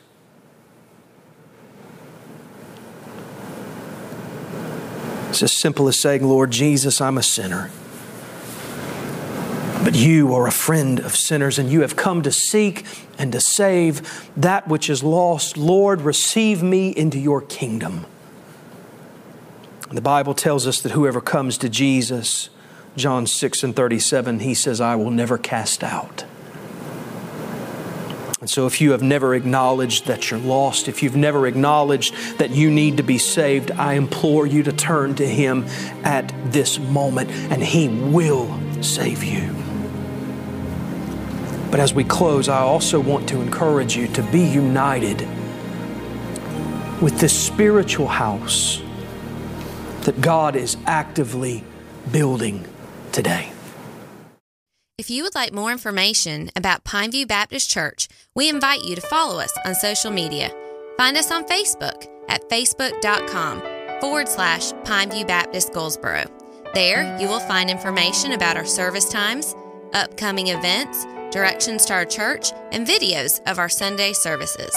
It's 5.36 5.42
as 5.42 5.52
simple 5.52 5.86
as 5.86 6.00
saying, 6.00 6.24
Lord 6.24 6.50
Jesus, 6.50 6.98
I'm 6.98 7.18
a 7.18 7.22
sinner. 7.22 7.70
But 9.84 9.94
you 9.94 10.34
are 10.34 10.46
a 10.46 10.50
friend 10.50 10.98
of 10.98 11.14
sinners, 11.14 11.58
and 11.58 11.70
you 11.70 11.82
have 11.82 11.94
come 11.94 12.22
to 12.22 12.32
seek 12.32 12.86
and 13.18 13.32
to 13.32 13.40
save 13.42 14.30
that 14.34 14.66
which 14.66 14.88
is 14.88 15.02
lost. 15.02 15.58
Lord, 15.58 16.00
receive 16.00 16.62
me 16.62 16.88
into 16.88 17.18
your 17.18 17.42
kingdom. 17.42 18.06
The 19.92 20.00
Bible 20.00 20.32
tells 20.32 20.66
us 20.66 20.80
that 20.80 20.92
whoever 20.92 21.20
comes 21.20 21.58
to 21.58 21.68
Jesus, 21.68 22.48
John 22.96 23.26
6 23.26 23.62
and 23.62 23.76
37, 23.76 24.38
he 24.38 24.54
says, 24.54 24.80
I 24.80 24.96
will 24.96 25.10
never 25.10 25.36
cast 25.36 25.84
out. 25.84 26.24
And 28.46 28.50
so, 28.52 28.68
if 28.68 28.80
you 28.80 28.92
have 28.92 29.02
never 29.02 29.34
acknowledged 29.34 30.06
that 30.06 30.30
you're 30.30 30.38
lost, 30.38 30.86
if 30.86 31.02
you've 31.02 31.16
never 31.16 31.48
acknowledged 31.48 32.14
that 32.38 32.50
you 32.50 32.70
need 32.70 32.98
to 32.98 33.02
be 33.02 33.18
saved, 33.18 33.72
I 33.72 33.94
implore 33.94 34.46
you 34.46 34.62
to 34.62 34.72
turn 34.72 35.16
to 35.16 35.26
Him 35.26 35.64
at 36.04 36.32
this 36.52 36.78
moment, 36.78 37.28
and 37.50 37.60
He 37.60 37.88
will 37.88 38.56
save 38.84 39.24
you. 39.24 39.52
But 41.72 41.80
as 41.80 41.92
we 41.92 42.04
close, 42.04 42.48
I 42.48 42.60
also 42.60 43.00
want 43.00 43.28
to 43.30 43.40
encourage 43.40 43.96
you 43.96 44.06
to 44.12 44.22
be 44.22 44.44
united 44.44 45.22
with 47.02 47.18
this 47.18 47.36
spiritual 47.36 48.06
house 48.06 48.80
that 50.02 50.20
God 50.20 50.54
is 50.54 50.76
actively 50.86 51.64
building 52.12 52.64
today. 53.10 53.50
If 54.98 55.10
you 55.10 55.24
would 55.24 55.34
like 55.34 55.52
more 55.52 55.72
information 55.72 56.50
about 56.56 56.84
Pineview 56.84 57.28
Baptist 57.28 57.68
Church, 57.68 58.08
we 58.34 58.48
invite 58.48 58.82
you 58.82 58.94
to 58.94 59.02
follow 59.02 59.38
us 59.38 59.52
on 59.66 59.74
social 59.74 60.10
media. 60.10 60.50
Find 60.96 61.18
us 61.18 61.30
on 61.30 61.44
Facebook 61.44 62.06
at 62.30 62.48
facebook.com 62.48 63.60
forward 64.00 64.26
slash 64.26 64.72
Pineview 64.84 65.26
Baptist 65.28 65.74
Goldsboro. 65.74 66.24
There, 66.72 67.14
you 67.20 67.28
will 67.28 67.40
find 67.40 67.68
information 67.68 68.32
about 68.32 68.56
our 68.56 68.64
service 68.64 69.10
times, 69.10 69.54
upcoming 69.92 70.46
events, 70.46 71.04
directions 71.30 71.84
to 71.86 71.92
our 71.92 72.06
church, 72.06 72.52
and 72.72 72.86
videos 72.86 73.46
of 73.46 73.58
our 73.58 73.68
Sunday 73.68 74.14
services. 74.14 74.74